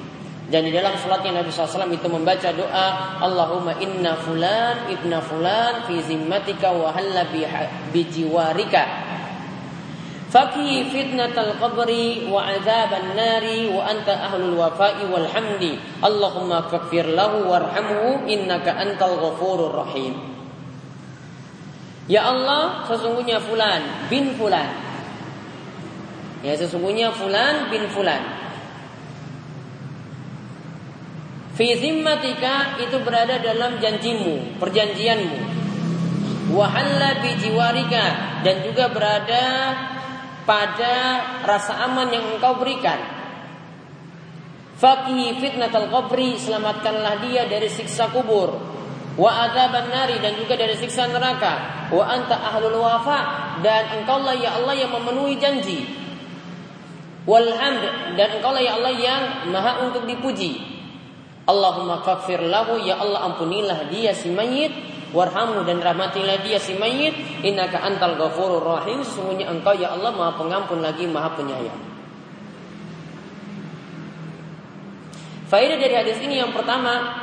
Dan 0.45 0.69
di 0.69 0.73
dalam 0.77 0.93
sholatnya 1.01 1.41
Nabi 1.41 1.49
SAW 1.49 1.89
itu 1.89 2.05
membaca 2.05 2.53
doa 2.53 3.17
Allahumma 3.17 3.81
inna 3.81 4.13
fulan 4.21 4.93
ibna 4.93 5.25
fulan 5.25 5.89
fi 5.89 6.05
zimmatika 6.05 6.69
wa 6.69 6.93
halla 6.93 7.25
bijiwarika 7.89 9.15
Faqi 10.35 10.91
fitnatal 10.91 11.55
qabri 11.63 12.27
wa 12.27 12.43
azaban 12.43 13.15
nari 13.15 13.71
wa 13.71 13.87
anta 13.87 14.19
ahlul 14.19 14.59
wafa'i 14.59 15.07
wal 15.07 15.31
hamdi. 15.31 15.79
Allahumma 16.03 16.67
faghfir 16.67 17.07
lahu 17.15 17.47
warhamhu 17.47 18.27
innaka 18.27 18.75
antal 18.75 19.15
ghafurur 19.15 19.71
rahim. 19.71 20.19
Ya 22.11 22.27
Allah, 22.27 22.83
sesungguhnya 22.83 23.39
fulan 23.47 24.11
bin 24.11 24.35
fulan. 24.35 24.75
Ya 26.43 26.59
sesungguhnya 26.59 27.15
fulan 27.15 27.71
bin 27.71 27.87
fulan. 27.95 28.44
Fi 31.55 31.79
zimmatika 31.79 32.83
itu 32.83 32.99
berada 33.07 33.39
dalam 33.39 33.79
janjimu, 33.79 34.59
perjanjianmu. 34.59 35.39
Wahalla 36.51 37.23
bi 37.23 37.31
jiwarika 37.39 38.43
dan 38.43 38.67
juga 38.67 38.91
berada 38.91 39.47
pada 40.43 40.95
rasa 41.47 41.87
aman 41.87 42.11
yang 42.11 42.27
engkau 42.35 42.59
berikan. 42.59 42.99
Fakihi 44.75 45.39
fitnatal 45.39 45.95
qabri, 45.95 46.35
selamatkanlah 46.35 47.23
dia 47.23 47.47
dari 47.47 47.71
siksa 47.71 48.11
kubur. 48.11 48.59
Wa 49.15 49.47
adzaban 49.47 49.95
nari 49.95 50.19
dan 50.19 50.35
juga 50.35 50.59
dari 50.59 50.75
siksa 50.75 51.07
neraka. 51.07 51.87
Wa 51.95 52.03
anta 52.11 52.35
ahlul 52.35 52.83
wafa 52.83 53.19
dan 53.63 54.03
engkaulah 54.03 54.35
ya 54.35 54.59
Allah 54.59 54.75
yang 54.75 54.91
memenuhi 54.91 55.39
janji. 55.39 55.87
Walhamd 57.31 58.19
dan 58.19 58.43
engkaulah 58.43 58.59
ya 58.59 58.75
Allah 58.75 58.91
yang 58.91 59.23
maha 59.55 59.87
untuk 59.87 60.03
dipuji. 60.11 60.74
Allahumma 61.45 62.01
faghfir 62.01 62.41
lahu 62.49 62.81
ya 62.81 62.97
Allah 62.97 63.29
ampunilah 63.29 63.93
dia 63.93 64.17
si 64.17 64.33
mayit 64.33 64.73
warhamu 65.15 65.63
dan 65.63 65.79
rahmatilah 65.79 66.43
dia 66.43 66.59
si 66.59 66.75
mayit. 66.75 67.15
Innaka 67.47 67.85
antal 67.85 68.19
ghafurur 68.19 68.65
rahim 68.65 69.05
sesungguhnya 69.07 69.53
engkau 69.53 69.77
ya 69.79 69.95
Allah 69.95 70.11
Maha 70.11 70.35
pengampun 70.35 70.83
lagi 70.83 71.07
Maha 71.07 71.37
penyayang. 71.39 71.81
Faedah 75.47 75.79
dari 75.79 75.95
hadis 75.95 76.19
ini 76.25 76.43
yang 76.43 76.51
pertama 76.51 77.23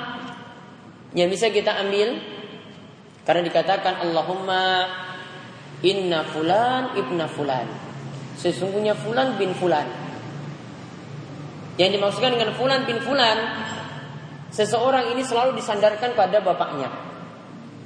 yang 1.11 1.27
bisa 1.27 1.51
kita 1.51 1.75
ambil 1.83 2.15
karena 3.27 3.41
dikatakan 3.43 4.07
Allahumma 4.07 4.87
inna 5.83 6.23
fulan 6.29 6.95
ibna 6.95 7.27
fulan. 7.27 7.67
Sesungguhnya 8.39 8.95
fulan 8.95 9.35
bin 9.35 9.51
fulan. 9.57 9.85
Yang 11.75 11.97
dimaksudkan 11.97 12.37
dengan 12.37 12.53
fulan 12.55 12.85
bin 12.85 13.01
fulan 13.01 13.37
seseorang 14.51 15.15
ini 15.15 15.23
selalu 15.23 15.55
disandarkan 15.57 16.13
pada 16.13 16.43
bapaknya 16.43 17.11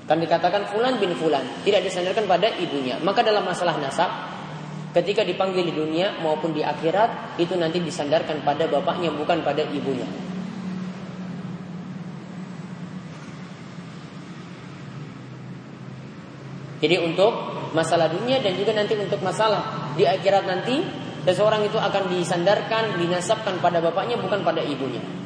Kan 0.06 0.22
dikatakan 0.22 0.70
fulan 0.70 1.02
bin 1.02 1.18
fulan, 1.18 1.42
tidak 1.66 1.82
disandarkan 1.82 2.30
pada 2.30 2.54
ibunya. 2.62 3.02
Maka 3.02 3.26
dalam 3.26 3.42
masalah 3.42 3.74
nasab, 3.82 4.10
ketika 4.94 5.26
dipanggil 5.26 5.66
di 5.66 5.74
dunia 5.74 6.22
maupun 6.22 6.54
di 6.54 6.62
akhirat, 6.62 7.42
itu 7.42 7.58
nanti 7.58 7.82
disandarkan 7.82 8.46
pada 8.46 8.70
bapaknya 8.70 9.10
bukan 9.10 9.42
pada 9.42 9.66
ibunya. 9.66 10.06
Jadi 16.86 17.02
untuk 17.02 17.34
masalah 17.74 18.14
dunia 18.14 18.46
dan 18.46 18.54
juga 18.54 18.78
nanti 18.78 18.94
untuk 18.94 19.18
masalah 19.26 19.90
di 19.98 20.06
akhirat 20.06 20.46
nanti 20.46 20.86
seseorang 21.26 21.66
itu 21.66 21.82
akan 21.82 22.14
disandarkan, 22.14 23.02
dinasabkan 23.02 23.58
pada 23.58 23.82
bapaknya 23.82 24.22
bukan 24.22 24.46
pada 24.46 24.62
ibunya. 24.62 25.25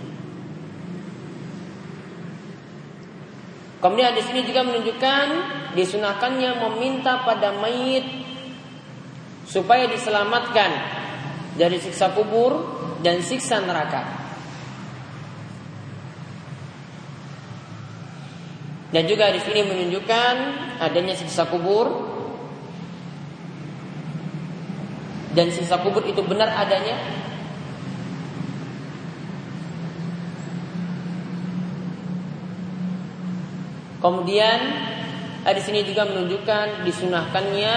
Kemudian 3.80 4.12
di 4.12 4.24
sini 4.24 4.44
juga 4.44 4.68
menunjukkan 4.68 5.28
disunahkannya 5.72 6.52
meminta 6.68 7.24
pada 7.24 7.56
mayit 7.56 8.04
supaya 9.48 9.88
diselamatkan 9.88 10.72
dari 11.56 11.80
siksa 11.80 12.12
kubur 12.12 12.60
dan 13.00 13.24
siksa 13.24 13.64
neraka. 13.64 14.04
Dan 18.90 19.06
juga 19.06 19.32
di 19.32 19.40
sini 19.40 19.64
menunjukkan 19.64 20.36
adanya 20.82 21.16
siksa 21.16 21.48
kubur 21.48 22.10
dan 25.38 25.54
siksa 25.54 25.80
kubur 25.80 26.04
itu 26.04 26.20
benar 26.26 26.50
adanya 26.52 26.98
Kemudian 34.00 34.60
di 35.44 35.62
sini 35.64 35.84
juga 35.84 36.08
menunjukkan 36.08 36.88
disunahkannya 36.88 37.76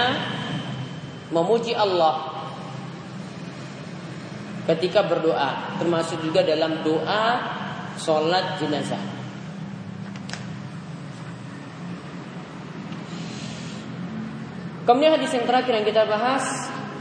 memuji 1.35 1.75
Allah 1.75 2.31
ketika 4.71 5.03
berdoa, 5.03 5.75
termasuk 5.83 6.23
juga 6.23 6.47
dalam 6.47 6.79
doa 6.87 7.23
sholat 7.99 8.55
jenazah. 8.63 9.03
Kemudian 14.83 15.15
hadis 15.15 15.31
yang 15.31 15.47
terakhir 15.47 15.79
yang 15.79 15.87
kita 15.87 16.03
bahas 16.03 16.43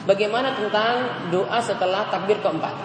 Bagaimana 0.06 0.54
tentang 0.54 1.30
doa 1.34 1.58
setelah 1.58 2.06
takbir 2.14 2.38
keempat 2.38 2.78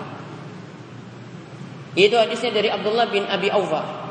Itu 1.94 2.18
hadisnya 2.18 2.50
dari 2.50 2.74
Abdullah 2.74 3.06
bin 3.06 3.30
Abi 3.30 3.54
Awfa 3.54 4.07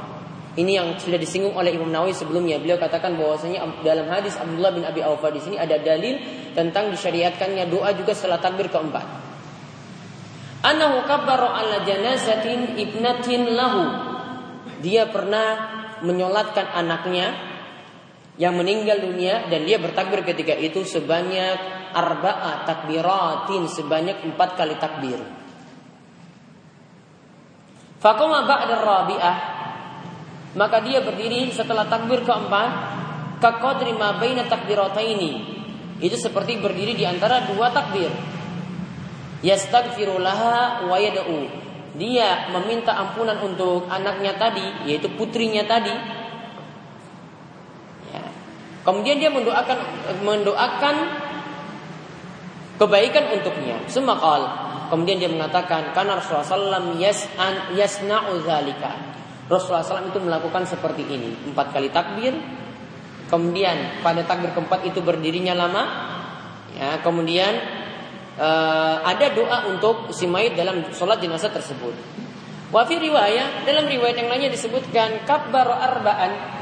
ini 0.56 0.72
yang 0.80 0.96
sudah 0.96 1.20
disinggung 1.20 1.52
oleh 1.52 1.76
Imam 1.76 1.92
Nawawi 1.92 2.16
sebelumnya. 2.16 2.56
Beliau 2.56 2.80
katakan 2.80 3.12
bahwasanya 3.20 3.84
dalam 3.84 4.08
hadis 4.08 4.40
Abdullah 4.40 4.72
bin 4.72 4.88
Abi 4.88 5.04
Aufa 5.04 5.28
di 5.28 5.36
sini 5.44 5.60
ada 5.60 5.76
dalil 5.76 6.16
tentang 6.56 6.88
disyariatkannya 6.96 7.68
doa 7.68 7.92
juga 7.92 8.16
setelah 8.16 8.40
takbir 8.40 8.72
keempat. 8.72 9.04
Anahu 10.64 11.04
kabbara 11.04 11.60
ala 11.60 11.84
janazatin 11.84 12.72
ibnatin 12.80 13.52
lahu. 13.52 13.84
Dia 14.80 15.12
pernah 15.12 15.76
menyolatkan 16.00 16.72
anaknya 16.72 17.36
yang 18.40 18.56
meninggal 18.56 19.00
dunia 19.00 19.52
dan 19.52 19.68
dia 19.68 19.76
bertakbir 19.76 20.24
ketika 20.24 20.56
itu 20.56 20.88
sebanyak 20.88 21.92
arba'a 21.92 22.64
takbiratin 22.64 23.68
sebanyak 23.68 24.24
empat 24.24 24.56
kali 24.56 24.76
takbir. 24.80 25.20
Fakoma 28.00 28.44
ba'da 28.48 28.76
rabi'ah 28.80 29.55
maka 30.56 30.80
dia 30.80 31.04
berdiri 31.04 31.52
setelah 31.52 31.84
takbir 31.86 32.24
keempat 32.24 32.96
Kakodri 33.36 33.92
ma 33.92 34.16
baina 34.16 34.48
takbirataini 34.48 35.32
Itu 36.00 36.16
seperti 36.16 36.56
berdiri 36.56 36.96
di 36.96 37.04
antara 37.04 37.44
dua 37.44 37.68
takbir 37.68 38.08
Yastaghfirulaha 39.44 40.88
wa 40.88 40.96
yada'u 40.96 41.44
Dia 42.00 42.48
meminta 42.56 42.96
ampunan 42.96 43.36
untuk 43.44 43.84
anaknya 43.92 44.40
tadi 44.40 44.88
Yaitu 44.88 45.12
putrinya 45.12 45.68
tadi 45.68 45.92
ya. 48.08 48.24
Kemudian 48.80 49.20
dia 49.20 49.28
mendoakan 49.28 49.78
mendoakan 50.24 50.96
kebaikan 52.76 53.24
untuknya. 53.32 53.76
Semakal. 53.88 54.44
Kemudian 54.86 55.18
dia 55.18 55.26
mengatakan, 55.26 55.90
karena 55.90 56.22
Rasulullah 56.22 56.78
SAW 56.78 56.94
yasna'u 57.74 58.38
zalika. 58.46 59.15
Rasulullah 59.46 59.86
SAW 59.86 60.10
itu 60.10 60.20
melakukan 60.22 60.66
seperti 60.66 61.06
ini 61.06 61.52
empat 61.52 61.70
kali 61.70 61.88
takbir 61.90 62.34
kemudian 63.30 64.02
pada 64.02 64.22
takbir 64.26 64.50
keempat 64.54 64.86
itu 64.86 65.02
berdirinya 65.02 65.54
lama 65.54 65.82
ya 66.74 66.98
kemudian 67.02 67.52
uh, 68.38 69.02
ada 69.06 69.32
doa 69.34 69.70
untuk 69.70 70.10
si 70.14 70.26
mayit 70.26 70.58
dalam 70.58 70.90
sholat 70.90 71.22
jenazah 71.22 71.50
tersebut 71.50 71.94
wafi 72.74 72.98
riwayat 72.98 73.62
dalam 73.66 73.86
riwayat 73.86 74.18
yang 74.18 74.28
lainnya 74.30 74.50
disebutkan 74.50 75.22
kabar 75.26 75.70
arbaan 75.70 76.56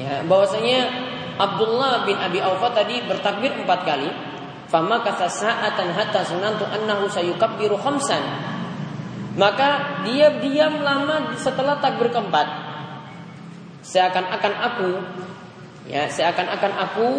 Ya, 0.00 0.24
bahwasanya 0.24 0.88
Abdullah 1.36 2.08
bin 2.08 2.16
Abi 2.16 2.40
Aufa 2.40 2.72
tadi 2.72 3.04
bertakbir 3.04 3.52
empat 3.52 3.80
kali. 3.84 4.08
Fama 4.72 5.02
kata 5.04 5.28
sa'atan 5.28 5.92
hatta 5.92 6.24
sunantu 6.24 6.64
annahu 6.64 7.04
sayukabbiru 7.10 7.76
khamsan. 7.76 8.22
Maka 9.38 10.02
dia 10.02 10.42
diam 10.42 10.82
lama 10.82 11.38
setelah 11.38 11.78
takbir 11.78 12.10
keempat. 12.10 12.46
Seakan-akan 13.86 14.54
aku 14.58 14.90
ya, 15.86 16.10
seakan-akan 16.10 16.72
aku 16.88 17.10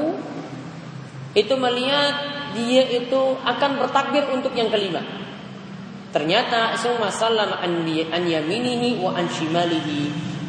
itu 1.31 1.53
melihat 1.55 2.15
dia 2.51 2.83
itu 2.83 3.21
akan 3.47 3.79
bertakbir 3.79 4.27
untuk 4.31 4.51
yang 4.55 4.67
kelima. 4.67 4.99
Ternyata 6.11 6.75
semua 6.75 7.07
salam 7.07 7.55
an 7.55 7.87
yaminihi 8.27 8.99
wa 8.99 9.15
an 9.15 9.31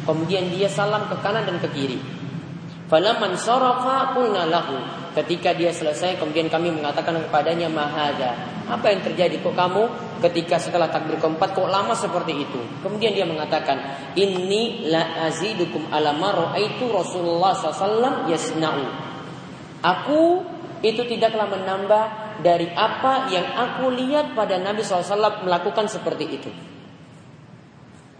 Kemudian 0.03 0.51
dia 0.51 0.67
salam 0.67 1.07
ke 1.07 1.15
kanan 1.23 1.47
dan 1.47 1.63
ke 1.63 1.71
kiri. 1.71 2.22
Falaman 2.93 3.33
sarafa 3.33 4.13
qulna 4.13 4.45
lahu. 4.45 4.77
Ketika 5.17 5.57
dia 5.57 5.73
selesai 5.73 6.21
kemudian 6.21 6.45
kami 6.45 6.69
mengatakan 6.69 7.17
kepadanya 7.25 7.65
mahada. 7.65 8.37
Apa 8.69 8.93
yang 8.93 9.01
terjadi 9.01 9.41
kok 9.41 9.57
kamu 9.57 9.89
ketika 10.21 10.61
setelah 10.61 10.93
takbir 10.93 11.17
keempat 11.17 11.57
kok 11.57 11.73
lama 11.73 11.97
seperti 11.97 12.45
itu? 12.45 12.61
Kemudian 12.85 13.17
dia 13.17 13.25
mengatakan, 13.25 13.81
"Inni 14.13 14.93
la 14.93 15.25
azidukum 15.25 15.89
ala 15.89 16.13
ma 16.13 16.37
raaitu 16.37 16.85
Rasulullah 16.85 17.57
SAW 17.57 18.29
yasna'u." 18.29 18.85
Aku 19.81 20.45
itu 20.85 21.01
tidaklah 21.09 21.49
menambah 21.49 22.03
dari 22.45 22.69
apa 22.77 23.33
yang 23.33 23.57
aku 23.57 23.89
lihat 23.89 24.37
pada 24.37 24.61
Nabi 24.61 24.85
SAW 24.85 25.41
melakukan 25.41 25.89
seperti 25.89 26.25
itu. 26.29 26.49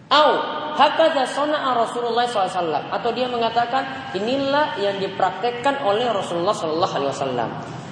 Au 0.10 0.63
hakadha 0.76 1.24
sana'a 1.26 1.74
Rasulullah 1.78 2.26
SAW 2.26 2.90
atau 2.92 3.10
dia 3.14 3.30
mengatakan 3.30 4.14
inilah 4.18 4.78
yang 4.78 4.98
dipraktekkan 4.98 5.82
oleh 5.86 6.10
Rasulullah 6.10 6.54
Sallallahu 6.54 6.94
Alaihi 6.94 7.12
Wasallam. 7.14 7.50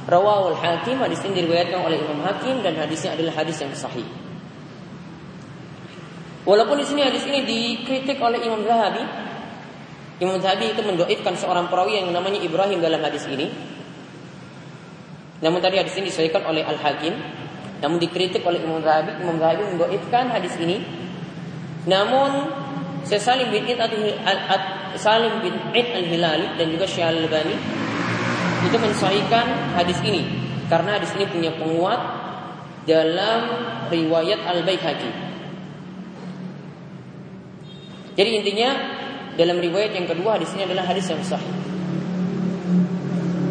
Rawahul 0.10 0.58
Hakim 0.58 0.98
hadis 0.98 1.22
ini 1.24 1.46
diriwayatkan 1.46 1.78
oleh 1.78 2.02
Imam 2.02 2.26
Hakim 2.26 2.66
dan 2.66 2.74
hadisnya 2.76 3.14
adalah 3.14 3.38
hadis 3.38 3.62
yang 3.62 3.72
sahih. 3.78 4.06
Walaupun 6.42 6.82
di 6.82 6.86
sini 6.90 7.06
hadis 7.06 7.22
ini 7.30 7.46
dikritik 7.46 8.18
oleh 8.18 8.42
Imam 8.42 8.66
Zahabi, 8.66 9.06
Imam 10.18 10.42
Zahabi 10.42 10.74
itu 10.74 10.82
mendoifkan 10.82 11.38
seorang 11.38 11.70
perawi 11.70 12.02
yang 12.02 12.10
namanya 12.10 12.42
Ibrahim 12.42 12.82
dalam 12.82 12.98
hadis 13.06 13.30
ini. 13.30 13.54
Namun 15.42 15.62
tadi 15.62 15.78
hadis 15.78 15.94
ini 16.02 16.10
disesuaikan 16.10 16.50
oleh 16.50 16.66
Al 16.66 16.82
Hakim, 16.82 17.14
namun 17.78 18.02
dikritik 18.02 18.42
oleh 18.42 18.58
Imam 18.62 18.82
Zahabi. 18.82 19.22
Imam 19.22 19.38
Zahabi 19.38 19.64
mendoifkan 19.70 20.34
hadis 20.34 20.58
ini 20.58 21.02
namun 21.86 22.46
Salim 23.06 23.50
bin 23.50 23.66
Id 23.68 23.80
Salim 24.96 25.34
bin 25.42 25.56
Id 25.74 25.88
al-Hilali 25.92 26.48
dan 26.60 26.68
juga 26.72 26.86
Syekh 26.88 27.08
al-Albani 27.08 27.56
itu 28.62 28.78
mensahihkan 28.78 29.74
hadis 29.74 29.98
ini 30.06 30.28
karena 30.70 30.96
hadis 30.96 31.12
ini 31.18 31.26
punya 31.28 31.52
penguat 31.58 32.00
dalam 32.86 33.42
riwayat 33.90 34.40
Al-Baihaqi. 34.46 35.12
Jadi 38.16 38.30
intinya 38.38 38.70
dalam 39.36 39.58
riwayat 39.58 39.96
yang 39.96 40.08
kedua 40.08 40.38
hadis 40.38 40.52
ini 40.56 40.68
adalah 40.68 40.86
hadis 40.88 41.08
yang 41.10 41.22
sahih. 41.24 41.52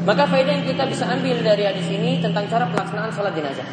Maka 0.05 0.24
faedah 0.26 0.53
yang 0.57 0.64
kita 0.64 0.88
bisa 0.88 1.05
ambil 1.07 1.38
dari 1.44 1.64
hadis 1.68 1.86
ini 1.92 2.18
tentang 2.24 2.48
cara 2.48 2.64
pelaksanaan 2.72 3.12
sholat 3.12 3.36
jenazah. 3.36 3.68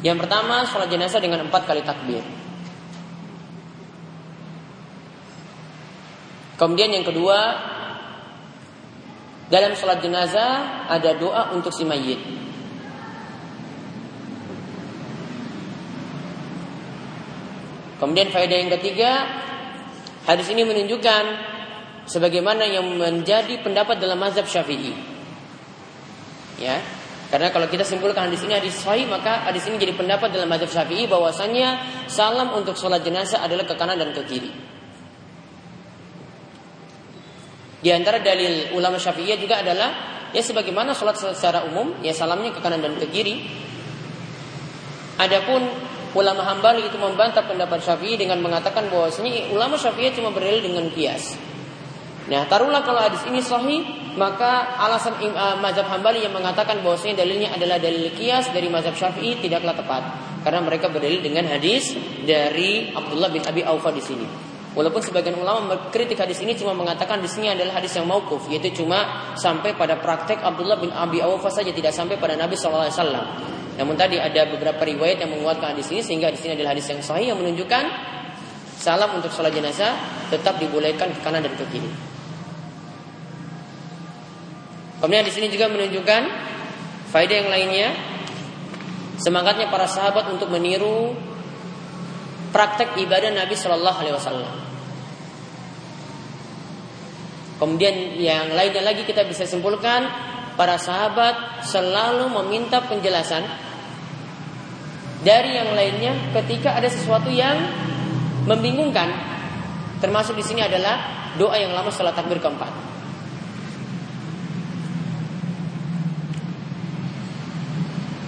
Yang 0.00 0.26
pertama, 0.26 0.64
sholat 0.66 0.88
jenazah 0.90 1.20
dengan 1.22 1.46
empat 1.46 1.68
kali 1.68 1.84
takbir. 1.86 2.24
Kemudian 6.60 6.92
yang 6.92 7.08
kedua, 7.08 7.56
dalam 9.48 9.72
sholat 9.72 10.04
jenazah 10.04 10.84
ada 10.92 11.16
doa 11.16 11.56
untuk 11.56 11.72
si 11.72 11.88
mayit. 11.88 12.20
Kemudian 17.96 18.28
faedah 18.28 18.56
yang 18.60 18.72
ketiga, 18.76 19.24
hadis 20.28 20.52
ini 20.52 20.68
menunjukkan 20.68 21.24
sebagaimana 22.04 22.68
yang 22.68 22.84
menjadi 22.92 23.56
pendapat 23.64 23.96
dalam 23.96 24.20
mazhab 24.20 24.44
Syafi'i. 24.44 24.92
Ya, 26.60 26.80
karena 27.32 27.48
kalau 27.52 27.72
kita 27.72 27.88
simpulkan 27.88 28.28
hadis 28.28 28.44
ini 28.44 28.52
hadis 28.52 28.76
sahih, 28.76 29.08
maka 29.08 29.48
hadis 29.48 29.64
ini 29.64 29.80
jadi 29.80 29.96
pendapat 29.96 30.28
dalam 30.28 30.48
mazhab 30.48 30.68
Syafi'i 30.68 31.08
bahwasanya 31.08 31.80
salam 32.04 32.52
untuk 32.52 32.76
sholat 32.76 33.00
jenazah 33.00 33.40
adalah 33.40 33.64
ke 33.64 33.72
kanan 33.80 33.96
dan 33.96 34.12
ke 34.12 34.24
kiri. 34.28 34.79
Di 37.80 37.90
antara 37.92 38.20
dalil 38.20 38.76
ulama 38.76 39.00
Syafi'iyah 39.00 39.38
juga 39.40 39.64
adalah 39.64 39.88
ya 40.36 40.42
sebagaimana 40.44 40.92
sholat 40.92 41.16
secara 41.16 41.64
umum 41.64 41.96
ya 42.04 42.12
salamnya 42.12 42.52
ke 42.52 42.60
kanan 42.60 42.84
dan 42.84 42.94
ke 43.00 43.08
kiri. 43.08 43.40
Adapun 45.16 45.64
ulama 46.12 46.44
Hambali 46.44 46.84
itu 46.84 47.00
membantah 47.00 47.44
pendapat 47.44 47.80
Syafi'i 47.80 48.20
dengan 48.20 48.40
mengatakan 48.44 48.92
bahwasanya 48.92 49.48
ulama 49.52 49.80
Syafi'iyah 49.80 50.12
cuma 50.12 50.28
berdalil 50.28 50.60
dengan 50.60 50.86
kias. 50.92 51.36
Nah, 52.30 52.46
taruhlah 52.46 52.84
kalau 52.86 53.02
hadis 53.02 53.26
ini 53.26 53.42
sahih, 53.42 53.82
maka 54.14 54.76
alasan 54.78 55.18
uh, 55.18 55.58
mazhab 55.58 55.88
Hambali 55.88 56.22
yang 56.22 56.36
mengatakan 56.36 56.78
bahwasanya 56.84 57.24
dalilnya 57.24 57.50
adalah 57.56 57.80
dalil 57.80 58.12
kias 58.14 58.52
dari 58.52 58.68
mazhab 58.68 58.94
Syafi'i 58.94 59.40
tidaklah 59.40 59.74
tepat 59.74 60.02
karena 60.44 60.60
mereka 60.60 60.92
berdalil 60.92 61.20
dengan 61.20 61.48
hadis 61.48 61.96
dari 62.28 62.92
Abdullah 62.92 63.32
bin 63.32 63.42
Abi 63.44 63.64
Aufa 63.64 63.90
di 63.90 64.02
sini. 64.04 64.49
Walaupun 64.70 65.02
sebagian 65.02 65.34
ulama 65.34 65.74
mengkritik 65.74 66.14
hadis 66.14 66.38
ini 66.46 66.54
cuma 66.54 66.70
mengatakan 66.70 67.18
di 67.18 67.26
sini 67.26 67.50
adalah 67.50 67.82
hadis 67.82 67.98
yang 67.98 68.06
mauquf, 68.06 68.46
yaitu 68.46 68.70
cuma 68.70 69.34
sampai 69.34 69.74
pada 69.74 69.98
praktek 69.98 70.38
Abdullah 70.46 70.78
bin 70.78 70.94
Abi 70.94 71.18
Awfa 71.18 71.50
saja 71.50 71.74
tidak 71.74 71.90
sampai 71.90 72.14
pada 72.22 72.38
Nabi 72.38 72.54
SAW. 72.54 72.86
Namun 73.74 73.94
tadi 73.98 74.22
ada 74.22 74.46
beberapa 74.46 74.78
riwayat 74.86 75.26
yang 75.26 75.34
menguatkan 75.34 75.74
hadis 75.74 75.90
ini 75.90 76.06
sehingga 76.06 76.30
di 76.30 76.38
sini 76.38 76.54
adalah 76.54 76.78
hadis 76.78 76.86
yang 76.86 77.02
sahih 77.02 77.34
yang 77.34 77.38
menunjukkan 77.42 77.84
salam 78.78 79.18
untuk 79.18 79.34
sholat 79.34 79.50
jenazah 79.50 79.90
tetap 80.30 80.62
dibolehkan 80.62 81.10
ke 81.10 81.20
kanan 81.20 81.42
dan 81.42 81.50
ke 81.58 81.66
kiri. 81.66 81.90
Kemudian 85.02 85.24
di 85.26 85.32
sini 85.32 85.48
juga 85.50 85.66
menunjukkan 85.66 86.22
faedah 87.10 87.36
yang 87.42 87.50
lainnya 87.50 87.88
semangatnya 89.18 89.72
para 89.72 89.88
sahabat 89.90 90.30
untuk 90.30 90.52
meniru 90.52 91.16
praktek 92.50 92.98
ibadah 92.98 93.30
Nabi 93.34 93.54
Shallallahu 93.54 93.98
Alaihi 94.02 94.16
Wasallam. 94.18 94.54
Kemudian 97.60 98.16
yang 98.16 98.56
lainnya 98.56 98.80
lagi 98.80 99.04
kita 99.04 99.26
bisa 99.28 99.44
simpulkan 99.44 100.08
para 100.56 100.80
sahabat 100.80 101.64
selalu 101.64 102.32
meminta 102.40 102.80
penjelasan 102.84 103.44
dari 105.20 105.60
yang 105.60 105.76
lainnya 105.76 106.16
ketika 106.40 106.76
ada 106.76 106.88
sesuatu 106.88 107.28
yang 107.28 107.60
membingungkan. 108.48 109.12
Termasuk 110.00 110.32
di 110.40 110.44
sini 110.44 110.64
adalah 110.64 111.28
doa 111.36 111.52
yang 111.60 111.76
lama 111.76 111.92
setelah 111.92 112.16
takbir 112.16 112.40
keempat. 112.40 112.72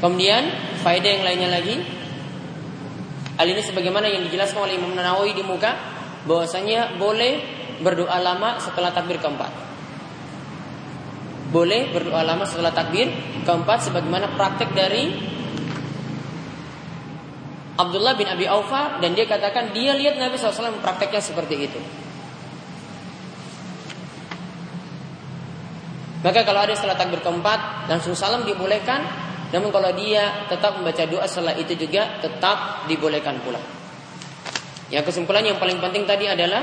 Kemudian 0.04 0.42
faedah 0.82 1.10
yang 1.14 1.24
lainnya 1.24 1.48
lagi 1.48 2.01
Hal 3.42 3.50
ini 3.50 3.58
sebagaimana 3.58 4.06
yang 4.06 4.22
dijelaskan 4.30 4.70
oleh 4.70 4.78
Imam 4.78 4.94
Nawawi 4.94 5.34
di 5.34 5.42
muka 5.42 5.74
bahwasanya 6.30 6.94
boleh 6.94 7.42
berdoa 7.82 8.22
lama 8.22 8.62
setelah 8.62 8.94
takbir 8.94 9.18
keempat. 9.18 9.50
Boleh 11.50 11.90
berdoa 11.90 12.22
lama 12.22 12.46
setelah 12.46 12.70
takbir 12.70 13.10
keempat 13.42 13.90
sebagaimana 13.90 14.38
praktek 14.38 14.70
dari 14.78 15.10
Abdullah 17.82 18.14
bin 18.14 18.30
Abi 18.30 18.46
Aufa 18.46 19.02
dan 19.02 19.10
dia 19.18 19.26
katakan 19.26 19.74
dia 19.74 19.90
lihat 19.90 20.22
Nabi 20.22 20.38
SAW 20.38 20.78
prakteknya 20.78 21.18
seperti 21.18 21.66
itu. 21.66 21.82
Maka 26.22 26.46
kalau 26.46 26.62
ada 26.62 26.78
setelah 26.78 26.94
takbir 26.94 27.18
keempat 27.18 27.90
langsung 27.90 28.14
salam 28.14 28.46
dibolehkan 28.46 29.31
namun 29.52 29.68
kalau 29.68 29.92
dia 29.92 30.48
tetap 30.48 30.80
membaca 30.80 31.04
doa 31.04 31.28
setelah 31.28 31.52
itu 31.60 31.76
juga 31.76 32.16
tetap 32.24 32.88
dibolehkan 32.88 33.36
pula. 33.44 33.60
Ya 34.88 35.04
kesimpulan 35.04 35.44
yang 35.44 35.60
paling 35.60 35.76
penting 35.76 36.08
tadi 36.08 36.24
adalah 36.24 36.62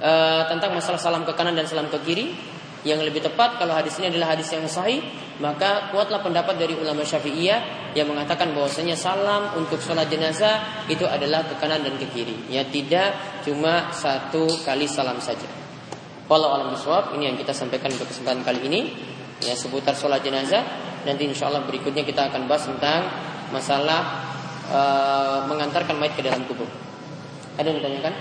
uh, 0.00 0.44
tentang 0.48 0.76
masalah 0.76 1.00
salam 1.00 1.24
ke 1.24 1.32
kanan 1.32 1.56
dan 1.56 1.64
salam 1.64 1.88
ke 1.88 1.96
kiri. 2.04 2.36
Yang 2.80 3.12
lebih 3.12 3.20
tepat 3.20 3.60
kalau 3.60 3.76
hadis 3.76 4.00
ini 4.00 4.08
adalah 4.08 4.32
hadis 4.32 4.48
yang 4.56 4.64
sahih, 4.64 5.04
maka 5.36 5.92
kuatlah 5.92 6.24
pendapat 6.24 6.56
dari 6.56 6.72
ulama 6.72 7.04
Syafi'iyah 7.04 7.92
yang 7.92 8.08
mengatakan 8.08 8.56
bahwasanya 8.56 8.96
salam 8.96 9.52
untuk 9.52 9.84
sholat 9.84 10.08
jenazah 10.08 10.88
itu 10.88 11.04
adalah 11.04 11.44
ke 11.44 11.60
kanan 11.60 11.84
dan 11.84 12.00
ke 12.00 12.08
kiri. 12.08 12.48
Ya 12.48 12.64
tidak 12.64 13.44
cuma 13.44 13.92
satu 13.92 14.48
kali 14.64 14.88
salam 14.88 15.20
saja. 15.20 15.44
Walau 16.24 16.56
alam 16.56 16.72
biswab 16.72 17.12
ini 17.20 17.28
yang 17.28 17.36
kita 17.36 17.52
sampaikan 17.52 17.92
untuk 17.92 18.08
kesempatan 18.08 18.40
kali 18.48 18.64
ini 18.64 18.80
ya 19.44 19.52
seputar 19.52 19.92
sholat 19.92 20.24
jenazah 20.24 20.89
Nanti 21.00 21.22
insya 21.24 21.48
Allah 21.48 21.64
berikutnya 21.64 22.04
kita 22.04 22.28
akan 22.28 22.44
bahas 22.44 22.68
tentang 22.68 23.08
masalah 23.48 24.00
e, 24.68 24.80
mengantarkan 25.48 25.96
mayat 25.96 26.12
ke 26.12 26.22
dalam 26.22 26.44
kubur. 26.44 26.68
Ada 27.56 27.72
yang 27.72 27.80
ditanyakan? 27.80 28.14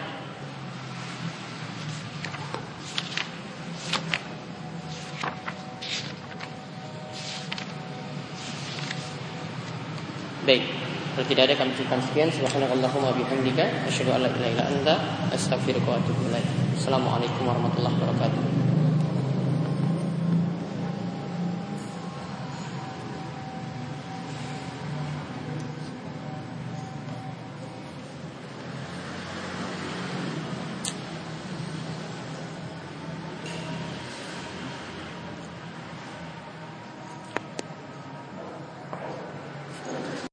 Baik, 10.48 10.66
kalau 11.14 11.26
tidak 11.30 11.44
ada 11.52 11.54
kami 11.62 11.72
cukupkan 11.78 12.02
sekian. 12.10 12.30
Subhanakallahumma 12.32 13.14
bihamdika 13.14 13.86
asyhadu 13.86 14.18
an 14.18 14.26
la 14.26 14.30
ilaha 14.34 14.50
illa 14.50 14.64
anta 14.66 14.96
astaghfiruka 15.30 15.94
wa 15.94 16.00
atubu. 16.02 16.26
Assalamualaikum 16.74 17.44
warahmatullahi 17.44 17.94
wabarakatuh. 18.02 18.69